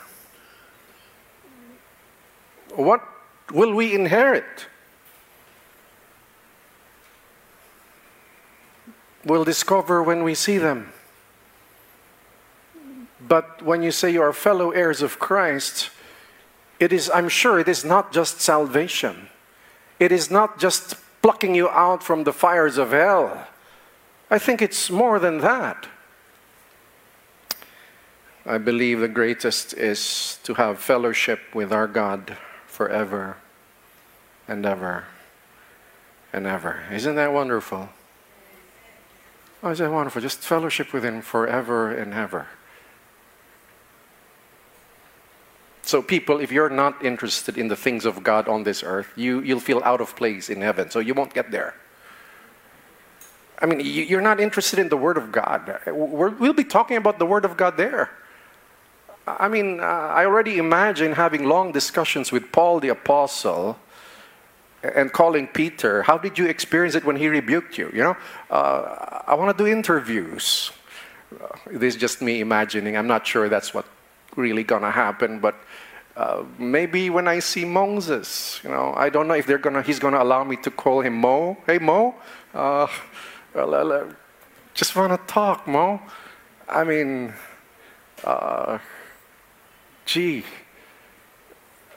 What 2.76 3.02
will 3.54 3.74
we 3.74 3.96
inherit? 3.96 4.68
We'll 9.26 9.44
discover 9.44 10.02
when 10.02 10.24
we 10.24 10.34
see 10.34 10.58
them. 10.58 10.92
But 13.20 13.62
when 13.62 13.84
you 13.84 13.92
say 13.92 14.12
you 14.12 14.22
are 14.22 14.34
fellow 14.34 14.72
heirs 14.72 15.02
of 15.02 15.20
Christ, 15.20 15.90
it 16.80 16.94
is, 16.94 17.12
I'm 17.14 17.30
sure, 17.30 17.60
it 17.60 17.68
is 17.68 17.84
not 17.84 18.14
just 18.14 18.40
salvation. 18.40 19.28
It 20.00 20.12
is 20.12 20.32
not 20.32 20.60
just 20.60 20.96
plucking 21.22 21.54
you 21.54 21.70
out 21.70 22.02
from 22.02 22.24
the 22.24 22.32
fires 22.32 22.78
of 22.78 22.92
hell. 22.92 23.48
I 24.32 24.40
think 24.40 24.62
it's 24.62 24.90
more 24.90 25.20
than 25.20 25.40
that. 25.40 25.88
I 28.46 28.58
believe 28.58 29.02
the 29.02 29.08
greatest 29.08 29.74
is 29.74 30.40
to 30.44 30.54
have 30.54 30.80
fellowship 30.80 31.54
with 31.54 31.74
our 31.74 31.88
God 31.88 32.38
forever 32.66 33.38
and 34.48 34.66
ever 34.66 35.06
and 36.32 36.48
ever. 36.48 36.84
Isn't 36.92 37.16
that 37.16 37.34
wonderful? 37.34 37.90
Oh, 39.62 39.72
isn't 39.72 39.86
that 39.86 39.92
wonderful? 39.92 40.22
Just 40.22 40.40
fellowship 40.40 40.94
with 40.94 41.04
Him 41.04 41.22
forever 41.22 41.92
and 41.92 42.14
ever. 42.14 42.48
So, 45.82 46.02
people, 46.02 46.40
if 46.40 46.52
you're 46.52 46.70
not 46.70 47.04
interested 47.04 47.58
in 47.58 47.68
the 47.68 47.76
things 47.76 48.06
of 48.06 48.24
God 48.24 48.48
on 48.48 48.64
this 48.64 48.84
earth, 48.84 49.12
you, 49.16 49.42
you'll 49.42 49.60
feel 49.60 49.82
out 49.84 50.02
of 50.02 50.16
place 50.16 50.50
in 50.50 50.62
heaven, 50.62 50.92
so 50.92 51.00
you 51.00 51.14
won't 51.14 51.34
get 51.34 51.52
there. 51.52 51.76
I 53.62 53.66
mean, 53.66 53.82
you're 53.82 54.22
not 54.22 54.40
interested 54.40 54.80
in 54.80 54.88
the 54.88 54.96
Word 54.96 55.18
of 55.18 55.32
God. 55.32 55.80
we 55.88 55.94
will 55.94 56.54
be 56.54 56.64
talking 56.64 56.96
about 56.96 57.20
the 57.20 57.26
Word 57.26 57.44
of 57.44 57.58
God 57.58 57.76
there. 57.76 58.12
I 59.28 59.48
mean, 59.48 59.80
uh, 59.80 59.84
I 59.84 60.26
already 60.26 60.58
imagine 60.58 61.14
having 61.14 61.44
long 61.44 61.72
discussions 61.72 62.32
with 62.32 62.52
Paul 62.52 62.80
the 62.80 62.90
Apostle 62.90 63.78
and 64.84 65.12
calling 65.12 65.48
Peter. 65.48 66.04
How 66.04 66.18
did 66.18 66.38
you 66.38 66.46
experience 66.48 66.96
it 66.96 67.04
when 67.04 67.16
he 67.16 67.28
rebuked 67.28 67.78
you? 67.78 67.90
You 67.94 68.04
know, 68.04 68.18
uh, 68.50 69.22
I 69.28 69.36
want 69.36 69.58
to 69.58 69.64
do 69.64 69.70
interviews. 69.70 70.72
Uh, 71.32 71.48
this 71.72 71.96
is 71.96 72.02
just 72.02 72.22
me 72.22 72.40
imagining. 72.40 72.98
I'm 72.98 73.08
not 73.08 73.26
sure 73.28 73.50
that's 73.50 73.74
what 73.74 73.86
really 74.36 74.64
gonna 74.64 74.92
happen, 74.92 75.40
but 75.40 75.56
uh, 76.16 76.44
maybe 76.58 77.10
when 77.10 77.28
I 77.28 77.40
see 77.40 77.66
Moses, 77.66 78.60
you 78.64 78.70
know, 78.70 78.94
I 78.96 79.10
don't 79.10 79.28
know 79.28 79.36
if 79.36 79.46
they're 79.46 79.58
gonna. 79.58 79.82
He's 79.82 80.00
gonna 80.00 80.22
allow 80.22 80.44
me 80.44 80.56
to 80.58 80.72
call 80.72 81.02
him 81.02 81.16
Mo. 81.16 81.58
Hey 81.66 81.78
Mo. 81.78 82.16
Uh, 82.54 82.88
just 84.74 84.96
want 84.96 85.12
to 85.12 85.34
talk, 85.34 85.68
Mo. 85.68 86.02
I 86.68 86.84
mean, 86.84 87.34
uh, 88.24 88.80
gee, 90.06 90.44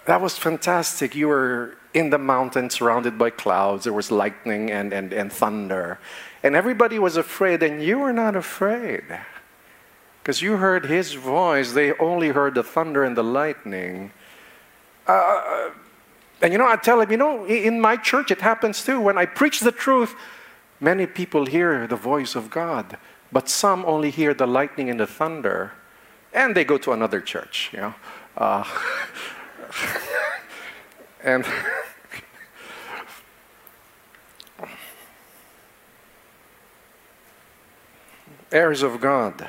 that 0.07 0.21
was 0.21 0.37
fantastic. 0.37 1.15
You 1.15 1.29
were 1.29 1.77
in 1.95 2.11
the 2.11 2.19
mountain 2.19 2.71
surrounded 2.71 3.19
by 3.19 3.31
clouds. 3.31 3.85
There 3.85 3.93
was 3.93 4.11
lightning 4.11 4.71
and, 4.71 4.93
and, 4.93 5.13
and 5.13 5.33
thunder. 5.33 5.99
And 6.43 6.57
everybody 6.57 6.99
was 6.99 7.17
afraid, 7.17 7.63
and 7.63 7.83
you 7.83 7.99
were 7.99 8.13
not 8.13 8.35
afraid. 8.35 9.05
Because 10.23 10.41
you 10.41 10.57
heard 10.57 10.87
his 10.87 11.15
voice, 11.15 11.73
they 11.73 11.93
only 11.95 12.29
heard 12.29 12.55
the 12.55 12.63
thunder 12.63 13.05
and 13.05 13.17
the 13.17 13.25
lightning. 13.25 14.13
Uh, 15.07 15.71
and 16.41 16.53
you 16.53 16.59
know, 16.59 16.67
I 16.67 16.77
tell 16.77 17.01
him, 17.01 17.11
you 17.11 17.17
know, 17.17 17.45
in 17.47 17.81
my 17.81 17.97
church 17.97 18.31
it 18.31 18.41
happens 18.41 18.85
too. 18.85 19.01
When 19.01 19.19
I 19.19 19.27
preach 19.27 19.61
the 19.61 19.73
truth, 19.73 20.15
Many 20.83 21.07
people 21.07 21.47
hear 21.47 21.87
the 21.87 21.95
voice 21.95 22.35
of 22.35 22.51
God, 22.51 22.99
but 23.31 23.49
some 23.49 23.85
only 23.85 24.11
hear 24.11 24.35
the 24.35 24.49
lightning 24.49 24.91
and 24.91 24.99
the 24.99 25.07
thunder, 25.07 25.71
and 26.33 26.57
they 26.57 26.65
go 26.65 26.77
to 26.77 26.91
another 26.91 27.21
church, 27.21 27.71
you 27.73 27.79
know. 27.79 27.95
Uh, 28.37 28.65
and 31.23 31.47
heirs 38.53 38.83
of 38.83 39.01
God. 39.01 39.49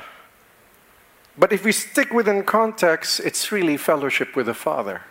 But 1.36 1.52
if 1.52 1.64
we 1.64 1.72
stick 1.72 2.12
within 2.12 2.44
context, 2.44 3.20
it's 3.20 3.50
really 3.50 3.76
fellowship 3.76 4.36
with 4.36 4.46
the 4.46 4.54
Father, 4.54 5.02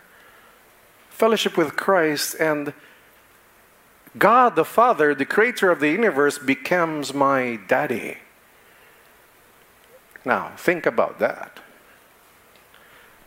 fellowship 1.10 1.58
with 1.58 1.76
Christ, 1.76 2.36
and 2.40 2.74
God 4.18 4.56
the 4.56 4.66
Father, 4.66 5.14
the 5.14 5.26
creator 5.26 5.72
of 5.72 5.80
the 5.80 5.90
universe, 5.90 6.38
becomes 6.38 7.14
my 7.14 7.60
daddy. 7.68 8.18
Now, 10.24 10.54
think 10.56 10.86
about 10.86 11.20
that. 11.20 11.60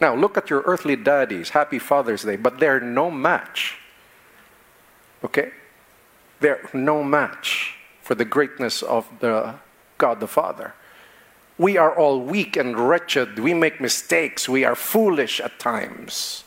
Now, 0.01 0.15
look 0.15 0.37
at 0.37 0.51
your 0.51 0.63
earthly 0.63 0.97
daddies. 0.97 1.51
Happy 1.51 1.79
Father's 1.79 2.23
Day, 2.23 2.37
but 2.37 2.59
they're 2.59 2.81
no 2.81 3.11
match. 3.11 3.77
Okay? 5.25 5.51
They're 6.41 6.69
no 6.73 7.03
match 7.03 7.75
for 8.03 8.15
the 8.15 8.25
greatness 8.25 8.83
of 8.83 9.07
the 9.21 9.55
God 9.99 10.21
the 10.21 10.27
Father. 10.27 10.75
We 11.59 11.77
are 11.77 11.95
all 11.95 12.21
weak 12.21 12.57
and 12.57 12.79
wretched. 12.79 13.39
We 13.39 13.55
make 13.55 13.81
mistakes. 13.81 14.49
We 14.49 14.65
are 14.65 14.75
foolish 14.75 15.41
at 15.41 15.59
times. 15.59 16.45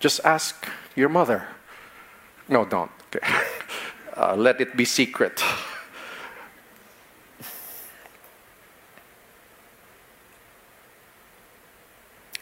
Just 0.00 0.20
ask 0.24 0.66
your 0.94 1.08
mother. 1.08 1.48
No, 2.48 2.64
don't. 2.64 2.90
Okay. 3.14 3.26
Uh, 4.18 4.34
let 4.34 4.62
it 4.62 4.74
be 4.78 4.84
secret. 4.86 5.44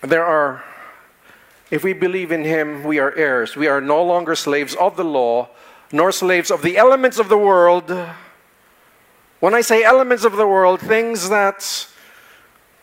There 0.02 0.24
are, 0.24 0.62
if 1.72 1.82
we 1.82 1.92
believe 1.92 2.30
in 2.30 2.44
Him, 2.44 2.84
we 2.84 3.00
are 3.00 3.12
heirs. 3.16 3.56
We 3.56 3.66
are 3.66 3.80
no 3.80 4.00
longer 4.04 4.36
slaves 4.36 4.76
of 4.76 4.96
the 4.96 5.02
law, 5.02 5.48
nor 5.90 6.12
slaves 6.12 6.52
of 6.52 6.62
the 6.62 6.76
elements 6.76 7.18
of 7.18 7.28
the 7.28 7.36
world 7.36 7.90
when 9.44 9.52
I 9.52 9.60
say 9.60 9.84
elements 9.84 10.24
of 10.24 10.36
the 10.36 10.46
world, 10.46 10.80
things 10.80 11.28
that 11.28 11.86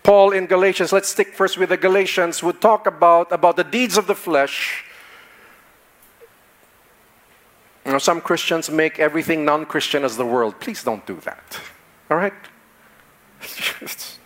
Paul 0.04 0.32
in 0.32 0.46
Galatians, 0.46 0.94
let's 0.94 1.10
stick 1.10 1.34
first 1.34 1.58
with 1.58 1.70
the 1.70 1.78
Galatians, 1.78 2.44
would 2.44 2.62
talk 2.62 2.86
about, 2.86 3.32
about 3.32 3.56
the 3.56 3.64
deeds 3.64 3.98
of 3.98 4.06
the 4.06 4.14
flesh. 4.14 4.84
You 7.84 7.94
know, 7.94 7.98
some 7.98 8.22
Christians 8.22 8.70
make 8.70 9.00
everything 9.00 9.44
non 9.44 9.66
Christian 9.66 10.04
as 10.04 10.18
the 10.18 10.26
world. 10.26 10.60
Please 10.60 10.84
don't 10.84 11.04
do 11.08 11.16
that. 11.22 11.60
All 12.12 12.18
right? 12.18 12.34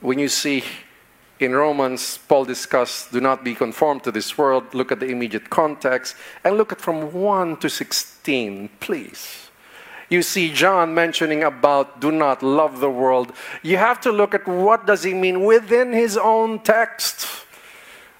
when 0.00 0.18
you 0.18 0.28
see 0.28 0.64
in 1.40 1.54
Romans, 1.54 2.20
Paul 2.26 2.46
discussed, 2.46 3.12
do 3.12 3.20
not 3.20 3.44
be 3.44 3.54
conformed 3.54 4.02
to 4.04 4.10
this 4.10 4.38
world, 4.38 4.72
look 4.72 4.90
at 4.92 5.00
the 5.00 5.08
immediate 5.08 5.50
context, 5.50 6.16
and 6.42 6.56
look 6.56 6.72
at 6.72 6.80
from 6.80 7.12
1 7.12 7.58
to 7.58 7.68
16, 7.68 8.70
please 8.80 9.47
you 10.08 10.22
see 10.22 10.52
John 10.52 10.94
mentioning 10.94 11.42
about 11.42 12.00
do 12.00 12.10
not 12.10 12.42
love 12.42 12.80
the 12.80 12.90
world, 12.90 13.32
you 13.62 13.76
have 13.76 14.00
to 14.02 14.12
look 14.12 14.34
at 14.34 14.46
what 14.46 14.86
does 14.86 15.02
he 15.02 15.14
mean 15.14 15.44
within 15.44 15.92
his 15.92 16.16
own 16.16 16.60
text 16.60 17.26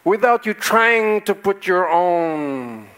without 0.04 0.46
you 0.46 0.54
trying 0.54 1.22
to 1.22 1.34
put 1.34 1.66
your 1.66 1.88
own 1.88 2.88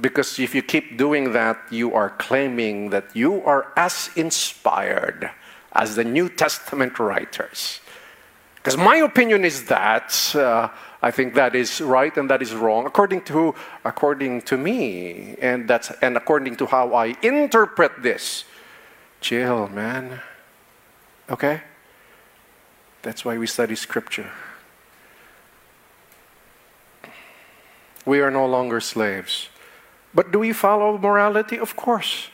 because 0.00 0.38
if 0.38 0.54
you 0.54 0.62
keep 0.62 0.98
doing 0.98 1.32
that, 1.32 1.58
you 1.70 1.94
are 1.94 2.10
claiming 2.10 2.90
that 2.90 3.14
you 3.14 3.42
are 3.44 3.72
as 3.76 4.10
inspired 4.14 5.30
as 5.72 5.96
the 5.96 6.04
New 6.04 6.28
Testament 6.28 6.98
writers. 6.98 7.80
Because 8.56 8.76
my 8.76 8.96
opinion 8.96 9.44
is 9.44 9.64
that 9.66 10.34
uh, 10.34 10.68
I 11.06 11.12
think 11.12 11.34
that 11.34 11.54
is 11.54 11.80
right 11.80 12.16
and 12.16 12.28
that 12.30 12.42
is 12.42 12.52
wrong 12.52 12.84
according 12.84 13.22
to 13.30 13.54
according 13.84 14.42
to 14.50 14.56
me 14.56 15.36
and 15.40 15.68
that's 15.68 15.92
and 16.02 16.16
according 16.16 16.56
to 16.56 16.66
how 16.66 16.94
I 16.94 17.14
interpret 17.22 18.02
this. 18.02 18.42
Chill, 19.20 19.68
man. 19.68 20.20
Okay? 21.30 21.62
That's 23.02 23.24
why 23.24 23.38
we 23.38 23.46
study 23.46 23.76
scripture. 23.76 24.32
We 28.04 28.20
are 28.20 28.32
no 28.32 28.46
longer 28.46 28.80
slaves. 28.80 29.48
But 30.12 30.32
do 30.32 30.40
we 30.40 30.52
follow 30.52 30.98
morality? 30.98 31.56
Of 31.56 31.76
course. 31.76 32.30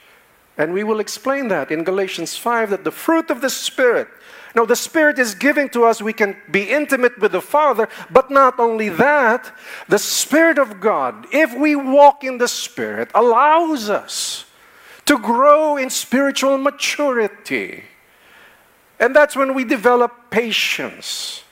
And 0.57 0.73
we 0.73 0.83
will 0.83 1.01
explain 1.01 1.49
that 1.49 1.71
in 1.71 1.85
Galatians 1.85 2.39
5 2.39 2.71
that 2.71 2.85
the 2.85 2.91
fruit 2.91 3.31
of 3.31 3.43
the 3.43 3.51
Spirit 3.51 4.09
now, 4.55 4.67
the 4.67 4.77
Spirit 4.77 5.19
is 5.19 5.35
giving 5.35 5.71
to 5.71 5.85
us, 5.85 6.03
we 6.03 6.13
can 6.13 6.37
be 6.51 6.69
intimate 6.69 7.19
with 7.19 7.33
the 7.33 7.41
Father, 7.41 7.89
but 8.11 8.31
not 8.31 8.61
only 8.61 8.91
that, 8.91 9.55
the 9.89 9.99
Spirit 9.99 10.59
of 10.59 10.79
God, 10.79 11.27
if 11.33 11.57
we 11.57 11.75
walk 11.75 12.23
in 12.23 12.37
the 12.37 12.49
Spirit, 12.49 13.11
allows 13.15 13.89
us 13.89 14.45
to 15.07 15.19
grow 15.19 15.79
in 15.79 15.89
spiritual 15.89 16.59
maturity. 16.59 17.85
And 19.01 19.17
that's 19.17 19.35
when 19.35 19.55
we 19.55 19.65
develop 19.65 20.31
patience. 20.31 21.45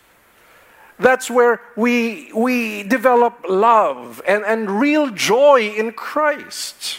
That's 0.99 1.31
where 1.31 1.63
we, 1.77 2.31
we 2.35 2.83
develop 2.83 3.47
love 3.49 4.21
and, 4.29 4.45
and 4.45 4.79
real 4.79 5.09
joy 5.09 5.71
in 5.71 5.93
Christ. 5.93 6.99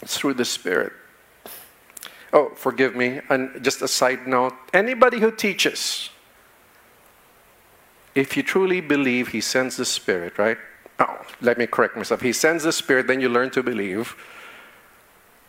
It's 0.00 0.16
through 0.16 0.34
the 0.34 0.44
Spirit. 0.44 0.92
Oh, 2.32 2.50
forgive 2.54 2.94
me. 2.94 3.20
And 3.28 3.62
just 3.62 3.82
a 3.82 3.88
side 3.88 4.26
note 4.26 4.54
anybody 4.72 5.18
who 5.18 5.30
teaches, 5.30 6.10
if 8.14 8.36
you 8.36 8.42
truly 8.42 8.80
believe 8.80 9.28
he 9.28 9.40
sends 9.40 9.76
the 9.76 9.84
Spirit, 9.84 10.38
right? 10.38 10.58
Oh, 10.98 11.20
let 11.40 11.58
me 11.58 11.66
correct 11.66 11.96
myself. 11.96 12.20
He 12.20 12.32
sends 12.32 12.64
the 12.64 12.72
Spirit, 12.72 13.06
then 13.06 13.20
you 13.20 13.28
learn 13.28 13.50
to 13.50 13.62
believe. 13.62 14.16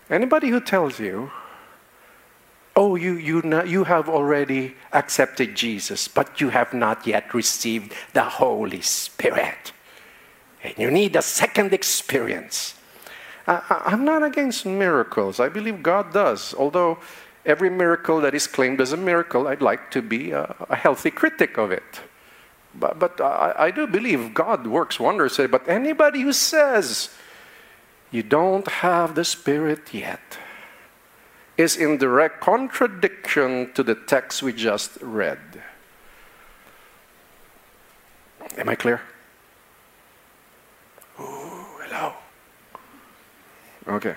Anybody 0.09 0.49
who 0.49 0.59
tells 0.59 0.99
you, 0.99 1.31
oh, 2.75 2.95
you, 2.95 3.13
you, 3.13 3.41
not, 3.43 3.67
you 3.67 3.83
have 3.83 4.09
already 4.09 4.75
accepted 4.93 5.55
Jesus, 5.55 6.07
but 6.07 6.39
you 6.41 6.49
have 6.49 6.73
not 6.73 7.05
yet 7.05 7.33
received 7.33 7.93
the 8.13 8.23
Holy 8.23 8.81
Spirit. 8.81 9.73
And 10.63 10.77
you 10.77 10.91
need 10.91 11.15
a 11.15 11.21
second 11.21 11.73
experience. 11.73 12.75
I, 13.47 13.93
am 13.93 14.05
not 14.05 14.23
against 14.23 14.65
miracles. 14.65 15.39
I 15.39 15.49
believe 15.49 15.83
God 15.83 16.13
does. 16.13 16.53
Although 16.53 16.99
every 17.45 17.69
miracle 17.69 18.21
that 18.21 18.35
is 18.35 18.47
claimed 18.47 18.81
as 18.81 18.93
a 18.93 18.97
miracle, 18.97 19.47
I'd 19.47 19.61
like 19.61 19.91
to 19.91 20.01
be 20.01 20.31
a, 20.31 20.55
a 20.69 20.75
healthy 20.75 21.11
critic 21.11 21.57
of 21.57 21.71
it. 21.71 22.01
But, 22.73 22.99
but 22.99 23.19
I, 23.19 23.53
I, 23.57 23.71
do 23.71 23.85
believe 23.87 24.33
God 24.33 24.65
works 24.65 24.99
wonders. 24.99 25.37
Eh, 25.39 25.47
but 25.47 25.67
anybody 25.67 26.21
who 26.21 26.31
says 26.31 27.09
you 28.11 28.23
don't 28.23 28.67
have 28.67 29.15
the 29.15 29.25
Spirit 29.25 29.93
yet 29.93 30.37
is 31.57 31.75
in 31.75 31.97
direct 31.97 32.39
contradiction 32.39 33.71
to 33.73 33.83
the 33.83 33.95
text 33.95 34.41
we 34.41 34.53
just 34.53 34.97
read. 35.01 35.39
Am 38.57 38.69
I 38.69 38.75
clear? 38.75 39.01
Ooh, 41.19 41.65
hello. 41.81 42.13
Okay. 43.87 44.15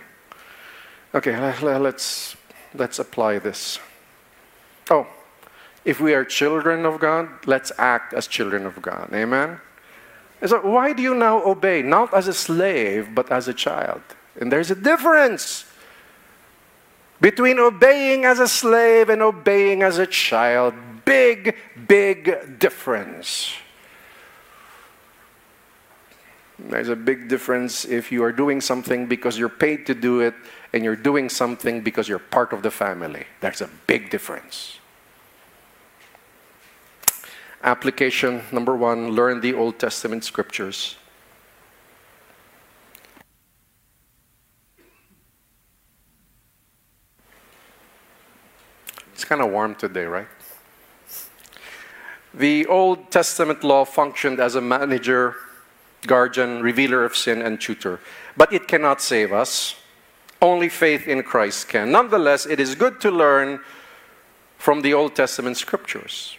Okay, 1.14 1.36
let's, 1.78 2.36
let's 2.74 2.98
apply 2.98 3.38
this. 3.38 3.78
Oh, 4.90 5.06
if 5.84 6.00
we 6.00 6.14
are 6.14 6.24
children 6.24 6.84
of 6.84 6.98
God, 6.98 7.28
let's 7.46 7.70
act 7.78 8.14
as 8.14 8.26
children 8.26 8.66
of 8.66 8.80
God. 8.82 9.10
Amen? 9.12 9.60
So, 10.44 10.60
why 10.60 10.92
do 10.92 11.02
you 11.02 11.14
now 11.14 11.42
obey? 11.44 11.82
Not 11.82 12.12
as 12.12 12.28
a 12.28 12.34
slave, 12.34 13.14
but 13.14 13.30
as 13.30 13.48
a 13.48 13.54
child. 13.54 14.02
And 14.40 14.50
there's 14.50 14.70
a 14.70 14.74
difference 14.74 15.64
between 17.20 17.58
obeying 17.58 18.24
as 18.24 18.40
a 18.40 18.48
slave 18.48 19.08
and 19.08 19.22
obeying 19.22 19.82
as 19.82 19.98
a 19.98 20.06
child. 20.06 20.74
Big, 21.04 21.56
big 21.86 22.58
difference. 22.58 23.54
There's 26.58 26.88
a 26.88 26.96
big 26.96 27.28
difference 27.28 27.84
if 27.84 28.12
you 28.12 28.22
are 28.22 28.32
doing 28.32 28.60
something 28.60 29.06
because 29.06 29.36
you're 29.36 29.48
paid 29.48 29.86
to 29.86 29.94
do 29.94 30.20
it 30.20 30.34
and 30.72 30.84
you're 30.84 30.96
doing 30.96 31.28
something 31.28 31.80
because 31.80 32.08
you're 32.08 32.20
part 32.20 32.52
of 32.52 32.62
the 32.62 32.70
family. 32.70 33.26
There's 33.40 33.60
a 33.60 33.68
big 33.86 34.10
difference. 34.10 34.78
Application 37.62 38.42
number 38.52 38.76
one 38.76 39.10
learn 39.10 39.40
the 39.40 39.54
Old 39.54 39.78
Testament 39.78 40.22
scriptures. 40.22 40.96
It's 49.14 49.24
kind 49.24 49.40
of 49.40 49.50
warm 49.50 49.74
today, 49.74 50.04
right? 50.04 50.28
The 52.32 52.66
Old 52.66 53.10
Testament 53.10 53.64
law 53.64 53.84
functioned 53.84 54.40
as 54.40 54.54
a 54.56 54.60
manager 54.60 55.36
guardian, 56.06 56.62
revealer 56.62 57.04
of 57.04 57.16
sin, 57.16 57.42
and 57.42 57.60
tutor. 57.60 58.00
But 58.36 58.52
it 58.52 58.68
cannot 58.68 59.00
save 59.00 59.32
us. 59.32 59.76
Only 60.40 60.68
faith 60.68 61.08
in 61.08 61.22
Christ 61.22 61.68
can. 61.68 61.90
Nonetheless, 61.90 62.46
it 62.46 62.60
is 62.60 62.74
good 62.74 63.00
to 63.00 63.10
learn 63.10 63.60
from 64.58 64.82
the 64.82 64.94
Old 64.94 65.14
Testament 65.14 65.56
scriptures. 65.56 66.36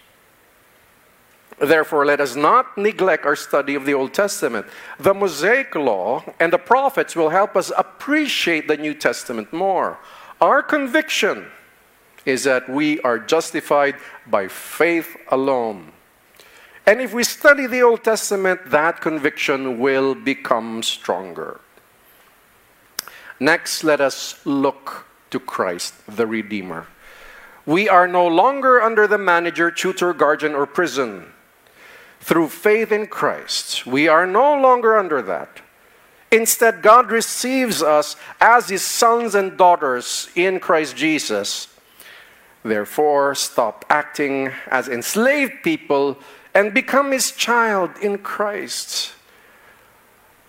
Therefore, 1.58 2.06
let 2.06 2.20
us 2.20 2.36
not 2.36 2.78
neglect 2.78 3.26
our 3.26 3.36
study 3.36 3.76
of 3.76 3.86
the 3.86 3.94
Old 3.94 4.14
Testament. 4.14 4.66
The 5.00 5.14
Mosaic 5.14 5.74
Law 5.74 6.24
and 6.40 6.52
the 6.52 6.58
prophets 6.58 7.16
will 7.16 7.30
help 7.30 7.56
us 7.56 7.72
appreciate 7.78 8.68
the 8.68 8.78
New 8.78 8.94
Testament 8.94 9.54
more. 9.54 9.98
Our 10.42 10.62
conviction 10.62 11.46
is 12.26 12.44
that 12.44 12.68
we 12.68 13.00
are 13.02 13.20
justified 13.20 13.96
by 14.28 14.48
faith 14.48 15.16
alone. 15.30 15.92
And 16.88 17.02
if 17.02 17.14
we 17.14 17.24
study 17.24 17.66
the 17.66 17.82
Old 17.82 18.04
Testament, 18.04 18.62
that 18.70 19.02
conviction 19.02 19.80
will 19.80 20.14
become 20.14 20.84
stronger. 20.84 21.60
Next, 23.40 23.84
let 23.84 24.00
us 24.00 24.40
look 24.46 25.08
to 25.32 25.40
Christ, 25.40 25.94
the 26.08 26.28
Redeemer. 26.28 26.88
We 27.66 27.90
are 27.90 28.08
no 28.08 28.28
longer 28.28 28.82
under 28.82 29.08
the 29.08 29.18
manager, 29.18 29.72
tutor, 29.72 30.14
guardian, 30.14 30.54
or 30.54 30.68
prison. 30.68 31.34
Through 32.20 32.50
faith 32.50 32.92
in 32.92 33.08
Christ, 33.08 33.86
we 33.86 34.08
are 34.08 34.28
no 34.28 34.56
longer 34.56 34.98
under 34.98 35.22
that. 35.24 35.62
Instead, 36.32 36.82
God 36.82 37.12
receives 37.12 37.82
us 37.82 38.16
as 38.40 38.70
His 38.70 38.84
sons 38.84 39.36
and 39.36 39.58
daughters 39.58 40.30
in 40.36 40.60
Christ 40.60 40.96
Jesus. 40.96 41.68
Therefore, 42.64 43.36
stop 43.36 43.86
acting 43.90 44.52
as 44.68 44.88
enslaved 44.88 45.64
people 45.64 46.18
and 46.56 46.74
become 46.74 47.12
His 47.12 47.32
child 47.32 47.92
in 48.02 48.18
Christ. 48.18 49.14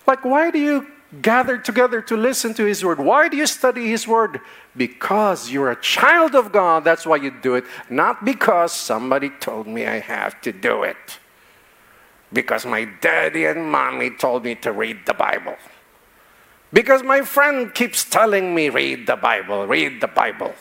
Like, 0.07 0.25
why 0.25 0.49
do 0.49 0.57
you 0.57 0.87
gather 1.21 1.57
together 1.57 2.01
to 2.01 2.17
listen 2.17 2.55
to 2.55 2.65
His 2.65 2.83
Word? 2.83 2.97
Why 2.97 3.29
do 3.29 3.37
you 3.37 3.45
study 3.45 3.89
His 3.89 4.07
Word? 4.07 4.39
Because 4.75 5.51
you're 5.51 5.69
a 5.69 5.81
child 5.81 6.33
of 6.33 6.51
God, 6.51 6.83
that's 6.83 7.05
why 7.05 7.17
you 7.17 7.29
do 7.29 7.53
it, 7.53 7.65
not 7.89 8.25
because 8.25 8.71
somebody 8.73 9.29
told 9.39 9.67
me 9.67 9.85
I 9.85 9.99
have 9.99 10.41
to 10.41 10.51
do 10.51 10.81
it 10.81 11.19
because 12.31 12.65
my 12.65 12.85
daddy 13.01 13.45
and 13.45 13.71
mommy 13.71 14.09
told 14.09 14.43
me 14.43 14.55
to 14.55 14.71
read 14.71 15.05
the 15.05 15.13
Bible. 15.13 15.55
Because 16.73 17.01
my 17.01 17.21
friend 17.21 17.73
keeps 17.73 18.03
telling 18.03 18.53
me, 18.53 18.69
read 18.69 19.07
the 19.07 19.15
Bible, 19.15 19.65
read 19.65 20.01
the 20.01 20.07
Bible. 20.07 20.53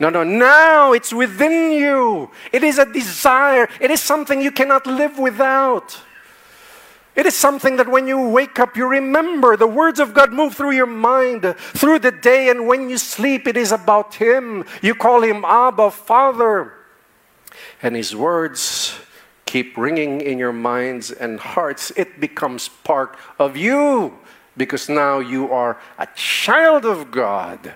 No, 0.00 0.08
no, 0.08 0.24
now 0.24 0.94
it's 0.94 1.12
within 1.12 1.72
you. 1.72 2.30
It 2.52 2.64
is 2.64 2.78
a 2.78 2.90
desire, 2.90 3.68
it 3.80 3.90
is 3.90 4.00
something 4.00 4.40
you 4.40 4.50
cannot 4.50 4.86
live 4.86 5.18
without. 5.18 6.00
It 7.14 7.26
is 7.26 7.36
something 7.36 7.76
that 7.76 7.88
when 7.88 8.06
you 8.06 8.28
wake 8.28 8.58
up, 8.58 8.76
you 8.76 8.86
remember. 8.86 9.56
The 9.56 9.66
words 9.66 10.00
of 10.00 10.14
God 10.14 10.32
move 10.32 10.54
through 10.54 10.70
your 10.70 10.86
mind 10.86 11.54
through 11.58 11.98
the 11.98 12.12
day, 12.12 12.48
and 12.48 12.66
when 12.66 12.88
you 12.88 12.96
sleep, 12.96 13.46
it 13.46 13.58
is 13.58 13.72
about 13.72 14.14
Him. 14.14 14.64
You 14.80 14.94
call 14.94 15.22
Him 15.22 15.44
Abba, 15.44 15.90
Father. 15.90 16.72
And 17.82 17.94
His 17.94 18.16
words 18.16 18.98
keep 19.44 19.76
ringing 19.76 20.20
in 20.20 20.38
your 20.38 20.52
minds 20.52 21.10
and 21.10 21.40
hearts, 21.40 21.92
it 21.96 22.20
becomes 22.20 22.68
part 22.68 23.16
of 23.38 23.56
you 23.56 24.16
because 24.56 24.88
now 24.88 25.18
you 25.18 25.50
are 25.52 25.76
a 25.98 26.06
child 26.14 26.84
of 26.84 27.10
God. 27.10 27.74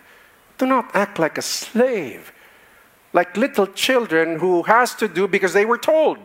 Do 0.59 0.67
not 0.67 0.95
act 0.95 1.19
like 1.19 1.39
a 1.39 1.43
slave, 1.43 2.33
like 3.13 3.37
little 3.37 3.67
children 3.67 4.39
who 4.39 4.63
has 4.63 4.95
to 4.97 5.09
do 5.09 5.27
because 5.27 5.53
they 5.53 5.65
were 5.65 5.79
told. 5.79 6.19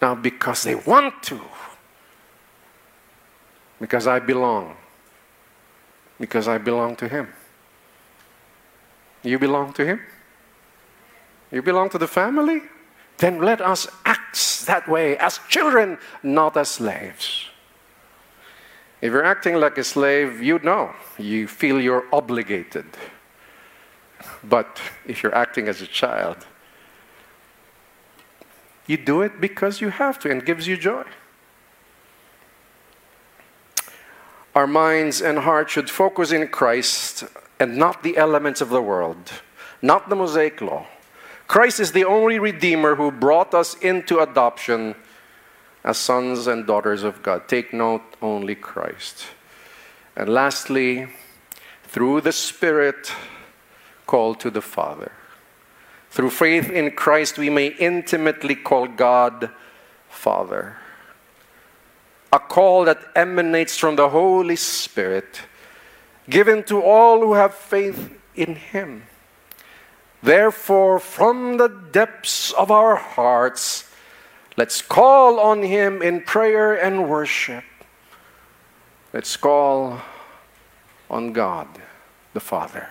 Now, 0.00 0.14
because 0.14 0.62
they 0.62 0.74
want 0.74 1.22
to, 1.24 1.40
because 3.80 4.06
I 4.06 4.18
belong, 4.20 4.76
because 6.20 6.46
I 6.46 6.58
belong 6.58 6.94
to 6.96 7.08
Him. 7.08 7.28
You 9.22 9.38
belong 9.38 9.72
to 9.72 9.84
Him? 9.84 10.00
You 11.50 11.62
belong 11.62 11.90
to 11.90 11.98
the 11.98 12.06
family? 12.06 12.62
then 13.18 13.40
let 13.40 13.60
us 13.60 13.86
act 14.04 14.66
that 14.66 14.88
way 14.88 15.16
as 15.18 15.40
children, 15.48 15.98
not 16.22 16.56
as 16.56 16.70
slaves. 16.70 17.48
If 19.00 19.12
you're 19.12 19.24
acting 19.24 19.56
like 19.56 19.78
a 19.78 19.84
slave, 19.84 20.42
you 20.42 20.58
know, 20.62 20.94
you 21.18 21.46
feel 21.46 21.80
you're 21.80 22.06
obligated. 22.12 22.86
But 24.42 24.80
if 25.06 25.22
you're 25.22 25.34
acting 25.34 25.68
as 25.68 25.80
a 25.80 25.86
child, 25.86 26.46
you 28.86 28.96
do 28.96 29.22
it 29.22 29.40
because 29.40 29.80
you 29.80 29.90
have 29.90 30.18
to 30.20 30.30
and 30.30 30.44
gives 30.44 30.66
you 30.66 30.76
joy. 30.76 31.04
Our 34.54 34.66
minds 34.66 35.20
and 35.20 35.38
hearts 35.38 35.72
should 35.72 35.88
focus 35.88 36.32
in 36.32 36.48
Christ 36.48 37.24
and 37.60 37.76
not 37.76 38.02
the 38.02 38.16
elements 38.16 38.60
of 38.60 38.70
the 38.70 38.82
world, 38.82 39.30
not 39.80 40.08
the 40.08 40.16
Mosaic 40.16 40.60
law 40.60 40.86
Christ 41.48 41.80
is 41.80 41.92
the 41.92 42.04
only 42.04 42.38
Redeemer 42.38 42.94
who 42.94 43.10
brought 43.10 43.54
us 43.54 43.74
into 43.78 44.20
adoption 44.20 44.94
as 45.88 45.96
sons 45.96 46.46
and 46.46 46.66
daughters 46.66 47.02
of 47.02 47.22
God. 47.22 47.48
Take 47.48 47.72
note, 47.72 48.02
only 48.20 48.54
Christ. 48.54 49.28
And 50.14 50.28
lastly, 50.28 51.08
through 51.84 52.20
the 52.20 52.32
Spirit, 52.32 53.10
called 54.06 54.38
to 54.40 54.50
the 54.50 54.60
Father. 54.60 55.12
Through 56.10 56.28
faith 56.28 56.68
in 56.68 56.90
Christ, 56.90 57.38
we 57.38 57.48
may 57.48 57.68
intimately 57.68 58.54
call 58.54 58.86
God 58.86 59.48
Father. 60.10 60.76
A 62.34 62.38
call 62.38 62.84
that 62.84 63.02
emanates 63.16 63.78
from 63.78 63.96
the 63.96 64.10
Holy 64.10 64.56
Spirit, 64.56 65.40
given 66.28 66.64
to 66.64 66.82
all 66.82 67.20
who 67.20 67.32
have 67.32 67.54
faith 67.54 68.14
in 68.34 68.56
Him. 68.56 69.04
Therefore, 70.22 70.98
from 70.98 71.56
the 71.56 71.68
depths 71.68 72.52
of 72.52 72.70
our 72.70 72.96
hearts, 72.96 73.87
let's 74.58 74.82
call 74.82 75.38
on 75.38 75.62
Him 75.62 76.02
in 76.02 76.20
prayer 76.20 76.74
and 76.74 77.08
worship. 77.08 77.62
Let's 79.12 79.36
call 79.36 80.02
on 81.08 81.32
God 81.32 81.68
the 82.34 82.40
Father. 82.40 82.88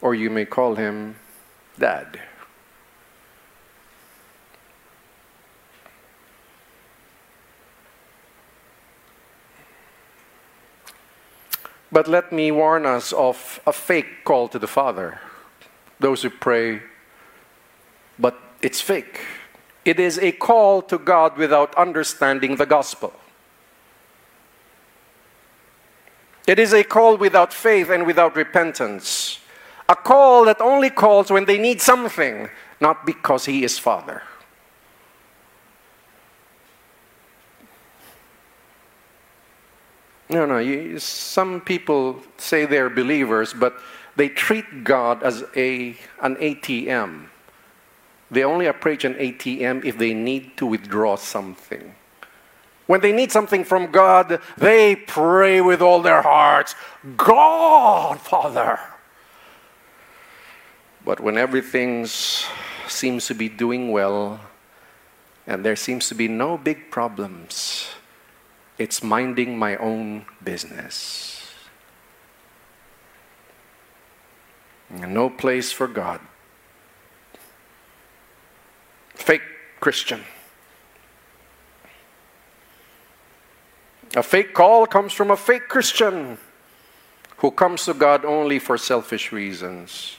Or 0.00 0.14
you 0.14 0.30
may 0.30 0.44
call 0.44 0.76
Him 0.76 1.16
Dad. 1.76 2.20
But 11.90 12.06
let 12.06 12.32
me 12.32 12.52
warn 12.52 12.86
us 12.86 13.12
of 13.12 13.60
a 13.66 13.72
fake 13.72 14.24
call 14.24 14.46
to 14.48 14.60
the 14.60 14.68
Father 14.68 15.18
those 15.98 16.22
who 16.22 16.30
pray, 16.30 16.82
but 18.18 18.38
it's 18.62 18.80
fake. 18.80 19.20
It 19.84 20.00
is 20.00 20.18
a 20.18 20.32
call 20.32 20.82
to 20.82 20.98
God 20.98 21.36
without 21.36 21.74
understanding 21.74 22.56
the 22.56 22.66
gospel. 22.66 23.12
It 26.46 26.58
is 26.58 26.72
a 26.72 26.84
call 26.84 27.16
without 27.16 27.52
faith 27.52 27.90
and 27.90 28.06
without 28.06 28.36
repentance. 28.36 29.38
A 29.88 29.96
call 29.96 30.44
that 30.46 30.60
only 30.60 30.90
calls 30.90 31.30
when 31.30 31.44
they 31.44 31.58
need 31.58 31.80
something, 31.80 32.48
not 32.80 33.04
because 33.04 33.44
He 33.44 33.64
is 33.64 33.78
Father. 33.78 34.22
No, 40.28 40.46
no. 40.46 40.58
You, 40.58 40.98
some 40.98 41.60
people 41.60 42.22
say 42.38 42.64
they're 42.64 42.90
believers, 42.90 43.52
but 43.52 43.78
they 44.16 44.28
treat 44.28 44.84
God 44.84 45.22
as 45.22 45.44
a, 45.54 45.96
an 46.22 46.36
ATM. 46.36 47.28
They 48.30 48.44
only 48.44 48.66
approach 48.66 49.04
an 49.04 49.14
ATM 49.14 49.84
if 49.84 49.98
they 49.98 50.14
need 50.14 50.56
to 50.56 50.66
withdraw 50.66 51.16
something. 51.16 51.94
When 52.86 53.00
they 53.00 53.12
need 53.12 53.32
something 53.32 53.64
from 53.64 53.90
God, 53.90 54.40
they 54.58 54.96
pray 54.96 55.60
with 55.60 55.80
all 55.80 56.02
their 56.02 56.22
hearts, 56.22 56.74
God, 57.16 58.20
Father. 58.20 58.78
But 61.04 61.20
when 61.20 61.38
everything 61.38 62.06
seems 62.06 63.26
to 63.26 63.34
be 63.34 63.48
doing 63.48 63.90
well 63.90 64.40
and 65.46 65.64
there 65.64 65.76
seems 65.76 66.08
to 66.08 66.14
be 66.14 66.28
no 66.28 66.56
big 66.56 66.90
problems, 66.90 67.88
it's 68.78 69.02
minding 69.02 69.58
my 69.58 69.76
own 69.76 70.26
business. 70.42 71.52
No 74.90 75.30
place 75.30 75.72
for 75.72 75.86
God. 75.86 76.20
Fake 79.14 79.42
Christian. 79.80 80.22
A 84.16 84.22
fake 84.22 84.54
call 84.54 84.86
comes 84.86 85.12
from 85.12 85.30
a 85.30 85.36
fake 85.36 85.68
Christian 85.68 86.38
who 87.38 87.50
comes 87.50 87.84
to 87.86 87.94
God 87.94 88.24
only 88.24 88.58
for 88.58 88.78
selfish 88.78 89.32
reasons. 89.32 90.16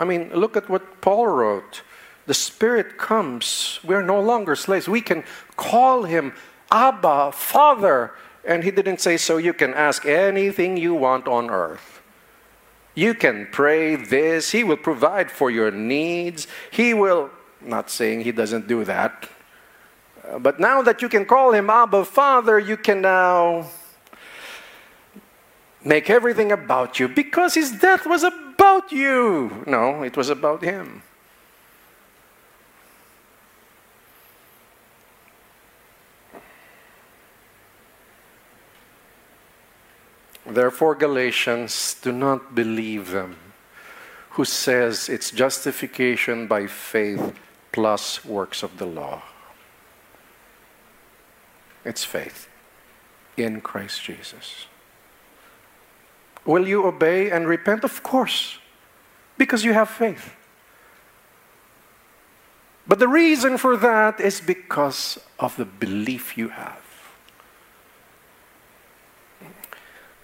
I 0.00 0.04
mean, 0.04 0.30
look 0.34 0.56
at 0.56 0.68
what 0.68 1.00
Paul 1.00 1.26
wrote. 1.26 1.82
The 2.26 2.34
Spirit 2.34 2.98
comes. 2.98 3.80
We're 3.84 4.02
no 4.02 4.20
longer 4.20 4.54
slaves. 4.54 4.88
We 4.88 5.00
can 5.00 5.24
call 5.56 6.02
Him 6.02 6.34
Abba, 6.70 7.32
Father. 7.32 8.12
And 8.44 8.64
He 8.64 8.70
didn't 8.70 9.00
say, 9.00 9.16
so 9.16 9.36
you 9.38 9.52
can 9.52 9.74
ask 9.74 10.04
anything 10.06 10.76
you 10.76 10.94
want 10.94 11.26
on 11.26 11.50
earth. 11.50 11.97
You 12.98 13.14
can 13.14 13.46
pray 13.52 13.94
this. 13.94 14.50
He 14.50 14.64
will 14.64 14.76
provide 14.76 15.30
for 15.30 15.52
your 15.52 15.70
needs. 15.70 16.48
He 16.72 16.94
will, 16.94 17.30
not 17.60 17.90
saying 17.90 18.22
He 18.22 18.32
doesn't 18.32 18.66
do 18.66 18.84
that. 18.86 19.28
Uh, 20.28 20.40
but 20.40 20.58
now 20.58 20.82
that 20.82 21.00
you 21.00 21.08
can 21.08 21.24
call 21.24 21.52
Him 21.52 21.70
Abba 21.70 22.04
Father, 22.04 22.58
you 22.58 22.76
can 22.76 23.00
now 23.00 23.70
make 25.84 26.10
everything 26.10 26.50
about 26.50 26.98
you 26.98 27.06
because 27.06 27.54
His 27.54 27.70
death 27.70 28.04
was 28.04 28.24
about 28.24 28.90
you. 28.90 29.62
No, 29.64 30.02
it 30.02 30.16
was 30.16 30.28
about 30.28 30.64
Him. 30.64 31.04
Therefore, 40.48 40.94
Galatians, 40.94 41.96
do 42.00 42.10
not 42.10 42.54
believe 42.54 43.10
them 43.10 43.36
who 44.30 44.44
says 44.44 45.08
it's 45.08 45.30
justification 45.30 46.46
by 46.46 46.66
faith 46.66 47.34
plus 47.72 48.24
works 48.24 48.62
of 48.62 48.78
the 48.78 48.86
law. 48.86 49.22
It's 51.84 52.04
faith 52.04 52.48
in 53.36 53.60
Christ 53.60 54.02
Jesus. 54.02 54.66
Will 56.44 56.66
you 56.66 56.86
obey 56.86 57.30
and 57.30 57.46
repent? 57.46 57.84
Of 57.84 58.02
course, 58.02 58.58
because 59.36 59.64
you 59.64 59.74
have 59.74 59.90
faith. 59.90 60.34
But 62.86 63.00
the 63.00 63.08
reason 63.08 63.58
for 63.58 63.76
that 63.76 64.18
is 64.18 64.40
because 64.40 65.20
of 65.38 65.56
the 65.56 65.66
belief 65.66 66.38
you 66.38 66.48
have. 66.48 66.87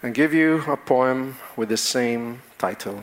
And 0.05 0.13
give 0.13 0.35
you 0.35 0.63
a 0.69 0.77
poem 0.77 1.35
with 1.57 1.71
the 1.71 1.79
same 1.79 2.43
title 2.59 3.03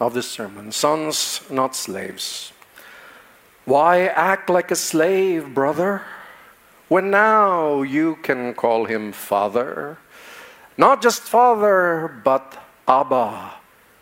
of 0.00 0.14
this 0.14 0.26
sermon 0.26 0.72
Sons, 0.72 1.42
Not 1.50 1.76
Slaves. 1.76 2.50
Why 3.66 4.06
act 4.06 4.48
like 4.48 4.70
a 4.70 4.74
slave, 4.74 5.52
brother, 5.52 6.00
when 6.88 7.10
now 7.10 7.82
you 7.82 8.16
can 8.22 8.54
call 8.54 8.86
him 8.86 9.12
father? 9.12 9.98
Not 10.78 11.02
just 11.02 11.20
father, 11.20 12.22
but 12.24 12.56
Abba. 12.88 13.52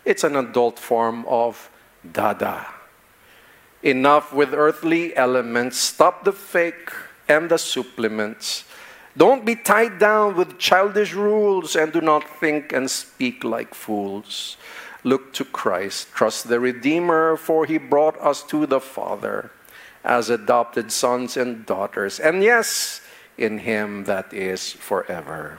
It's 0.05 0.23
an 0.23 0.37
adult 0.37 0.79
form 0.79 1.25
of 1.27 1.69
Dada. 2.09 2.67
Enough 3.83 4.31
with 4.31 4.53
earthly 4.53 5.13
elements, 5.17 5.75
stop 5.75 6.23
the 6.23 6.31
fake 6.31 6.89
and 7.27 7.49
the 7.49 7.57
supplements. 7.57 8.63
Don't 9.17 9.45
be 9.45 9.55
tied 9.55 9.97
down 9.97 10.35
with 10.35 10.59
childish 10.59 11.13
rules 11.15 11.75
and 11.75 11.91
do 11.91 12.01
not 12.01 12.29
think 12.39 12.71
and 12.71 12.89
speak 12.89 13.43
like 13.43 13.73
fools. 13.73 14.57
Look 15.03 15.33
to 15.33 15.45
Christ, 15.45 16.13
trust 16.13 16.47
the 16.47 16.59
Redeemer, 16.59 17.35
for 17.35 17.65
he 17.65 17.79
brought 17.79 18.19
us 18.21 18.43
to 18.43 18.67
the 18.67 18.79
Father 18.79 19.49
as 20.03 20.29
adopted 20.29 20.91
sons 20.91 21.35
and 21.35 21.65
daughters. 21.65 22.19
And 22.19 22.43
yes, 22.43 23.01
in 23.39 23.59
him 23.59 24.03
that 24.03 24.31
is 24.31 24.73
forever. 24.73 25.57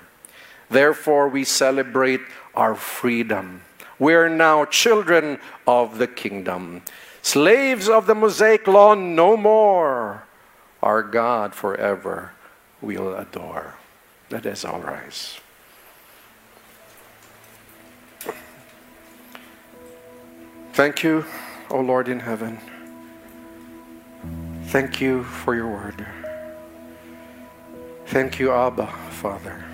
Therefore, 0.70 1.28
we 1.28 1.42
celebrate 1.42 2.20
our 2.54 2.76
freedom. 2.76 3.62
We 3.98 4.14
are 4.14 4.28
now 4.28 4.66
children 4.66 5.40
of 5.66 5.98
the 5.98 6.06
kingdom, 6.06 6.82
slaves 7.22 7.88
of 7.88 8.06
the 8.06 8.14
Mosaic 8.14 8.68
law 8.68 8.94
no 8.94 9.36
more. 9.36 10.24
Our 10.80 11.02
God 11.02 11.56
forever 11.56 12.32
we'll 12.80 13.16
adore. 13.16 13.74
Let 14.30 14.46
us 14.46 14.64
all 14.64 14.80
rise. 14.80 15.40
Thank 20.72 21.02
you, 21.02 21.24
O 21.70 21.80
Lord 21.80 22.08
in 22.08 22.20
heaven. 22.20 22.58
Thank 24.66 25.00
you 25.00 25.24
for 25.24 25.54
your 25.54 25.66
word. 25.66 26.06
Thank 28.06 28.38
you, 28.38 28.52
Abba, 28.52 28.86
Father. 29.10 29.64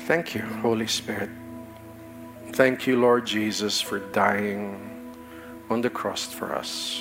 Thank 0.00 0.34
you, 0.34 0.40
Holy 0.40 0.86
Spirit. 0.86 1.30
Thank 2.52 2.86
you, 2.86 2.98
Lord 2.98 3.26
Jesus, 3.26 3.80
for 3.80 4.00
dying 4.00 5.14
on 5.70 5.82
the 5.82 5.90
cross 5.90 6.26
for 6.26 6.54
us. 6.54 7.00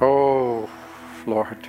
Oh, 0.00 0.68
Lord. 1.30 1.68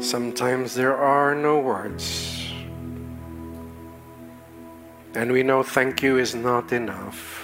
Sometimes 0.00 0.74
there 0.74 0.96
are 0.96 1.34
no 1.34 1.60
words. 1.60 2.52
And 5.14 5.30
we 5.30 5.44
know 5.44 5.62
thank 5.62 6.02
you 6.02 6.18
is 6.18 6.34
not 6.34 6.72
enough. 6.72 7.40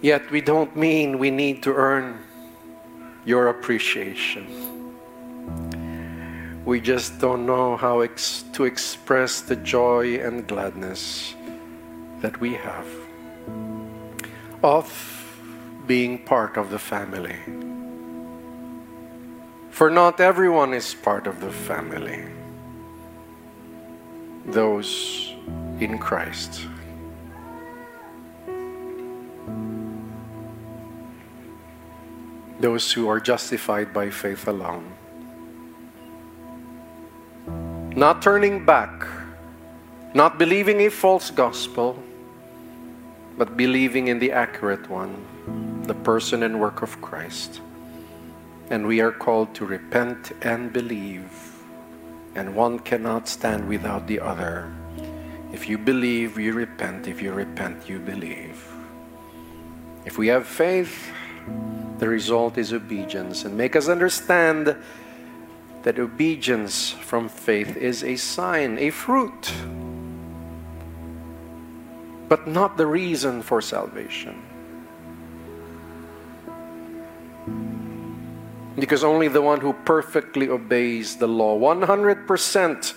Yet 0.00 0.28
we 0.30 0.40
don't 0.40 0.74
mean 0.74 1.18
we 1.18 1.30
need 1.30 1.62
to 1.62 1.74
earn 1.74 2.18
your 3.24 3.48
appreciation. 3.48 4.71
We 6.72 6.80
just 6.80 7.18
don't 7.18 7.44
know 7.44 7.76
how 7.76 8.00
ex- 8.00 8.44
to 8.54 8.64
express 8.64 9.42
the 9.42 9.56
joy 9.56 10.16
and 10.24 10.48
gladness 10.48 11.34
that 12.22 12.40
we 12.40 12.54
have 12.54 12.86
of 14.62 14.88
being 15.86 16.24
part 16.24 16.56
of 16.56 16.70
the 16.70 16.78
family. 16.78 17.36
For 19.68 19.90
not 19.90 20.18
everyone 20.18 20.72
is 20.72 20.94
part 20.94 21.26
of 21.26 21.42
the 21.42 21.52
family, 21.52 22.24
those 24.46 25.34
in 25.78 25.98
Christ. 25.98 26.66
Those 32.60 32.90
who 32.90 33.08
are 33.08 33.20
justified 33.20 33.92
by 33.92 34.08
faith 34.08 34.48
alone 34.48 35.01
not 37.94 38.22
turning 38.22 38.64
back, 38.64 39.06
not 40.14 40.38
believing 40.38 40.80
a 40.80 40.88
false 40.88 41.30
gospel, 41.30 42.02
but 43.36 43.56
believing 43.56 44.08
in 44.08 44.18
the 44.18 44.32
accurate 44.32 44.88
one, 44.88 45.82
the 45.86 45.94
person 45.94 46.42
and 46.42 46.60
work 46.60 46.82
of 46.82 47.00
Christ. 47.00 47.60
And 48.70 48.86
we 48.86 49.00
are 49.00 49.12
called 49.12 49.54
to 49.56 49.66
repent 49.66 50.32
and 50.42 50.72
believe, 50.72 51.30
and 52.34 52.54
one 52.54 52.78
cannot 52.78 53.28
stand 53.28 53.68
without 53.68 54.06
the 54.06 54.20
other. 54.20 54.72
If 55.52 55.68
you 55.68 55.76
believe, 55.76 56.38
you 56.38 56.54
repent. 56.54 57.06
If 57.06 57.20
you 57.20 57.32
repent, 57.32 57.88
you 57.88 57.98
believe. 57.98 58.66
If 60.06 60.16
we 60.16 60.28
have 60.28 60.46
faith, 60.46 61.12
the 61.98 62.08
result 62.08 62.56
is 62.56 62.72
obedience. 62.72 63.44
And 63.44 63.56
make 63.56 63.76
us 63.76 63.88
understand 63.88 64.74
that 65.82 65.98
obedience 65.98 66.90
from 66.90 67.28
faith 67.28 67.76
is 67.76 68.04
a 68.04 68.16
sign, 68.16 68.78
a 68.78 68.90
fruit, 68.90 69.52
but 72.28 72.46
not 72.46 72.76
the 72.76 72.86
reason 72.86 73.42
for 73.42 73.60
salvation. 73.60 74.40
Because 78.76 79.04
only 79.04 79.28
the 79.28 79.42
one 79.42 79.60
who 79.60 79.74
perfectly 79.84 80.48
obeys 80.48 81.16
the 81.16 81.28
law 81.28 81.58
100% 81.58 82.94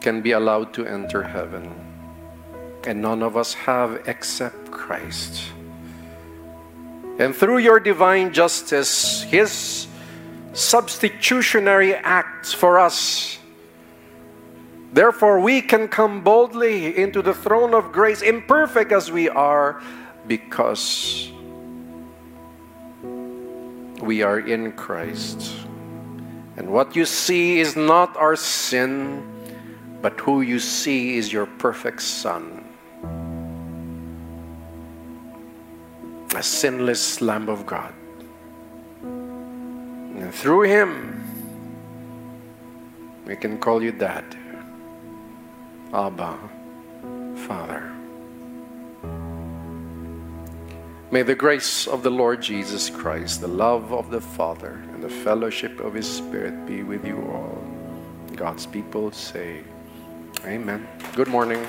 can 0.00 0.20
be 0.20 0.32
allowed 0.32 0.74
to 0.74 0.86
enter 0.86 1.22
heaven. 1.22 1.72
And 2.86 3.02
none 3.02 3.22
of 3.22 3.36
us 3.36 3.54
have 3.54 4.02
except 4.06 4.70
Christ. 4.70 5.42
And 7.18 7.34
through 7.34 7.58
your 7.58 7.80
divine 7.80 8.32
justice, 8.32 9.22
His 9.22 9.87
substitutionary 10.52 11.94
act 11.94 12.54
for 12.54 12.78
us. 12.78 13.38
Therefore, 14.92 15.40
we 15.40 15.60
can 15.60 15.88
come 15.88 16.22
boldly 16.24 16.96
into 16.96 17.20
the 17.20 17.34
throne 17.34 17.74
of 17.74 17.92
grace, 17.92 18.22
imperfect 18.22 18.90
as 18.90 19.12
we 19.12 19.28
are, 19.28 19.82
because 20.26 21.30
we 24.00 24.22
are 24.22 24.40
in 24.40 24.72
Christ. 24.72 25.52
And 26.56 26.70
what 26.72 26.96
you 26.96 27.04
see 27.04 27.60
is 27.60 27.76
not 27.76 28.16
our 28.16 28.34
sin, 28.34 29.22
but 30.00 30.18
who 30.20 30.40
you 30.40 30.58
see 30.58 31.16
is 31.16 31.32
your 31.32 31.46
perfect 31.46 32.02
Son. 32.02 32.64
A 36.34 36.42
sinless 36.42 37.20
Lamb 37.20 37.48
of 37.48 37.66
God. 37.66 37.92
And 40.20 40.34
through 40.34 40.62
Him, 40.62 41.24
we 43.24 43.36
can 43.36 43.58
call 43.58 43.82
you 43.82 43.92
Dad, 43.92 44.24
Abba, 45.92 46.38
Father. 47.46 47.92
May 51.10 51.22
the 51.22 51.34
grace 51.34 51.86
of 51.86 52.02
the 52.02 52.10
Lord 52.10 52.42
Jesus 52.42 52.90
Christ, 52.90 53.40
the 53.40 53.48
love 53.48 53.92
of 53.92 54.10
the 54.10 54.20
Father, 54.20 54.82
and 54.92 55.02
the 55.02 55.08
fellowship 55.08 55.80
of 55.80 55.94
His 55.94 56.06
Spirit 56.06 56.66
be 56.66 56.82
with 56.82 57.06
you 57.06 57.16
all. 57.32 57.64
God's 58.34 58.66
people 58.66 59.12
say, 59.12 59.62
Amen. 60.44 60.86
Good 61.14 61.28
morning. 61.28 61.66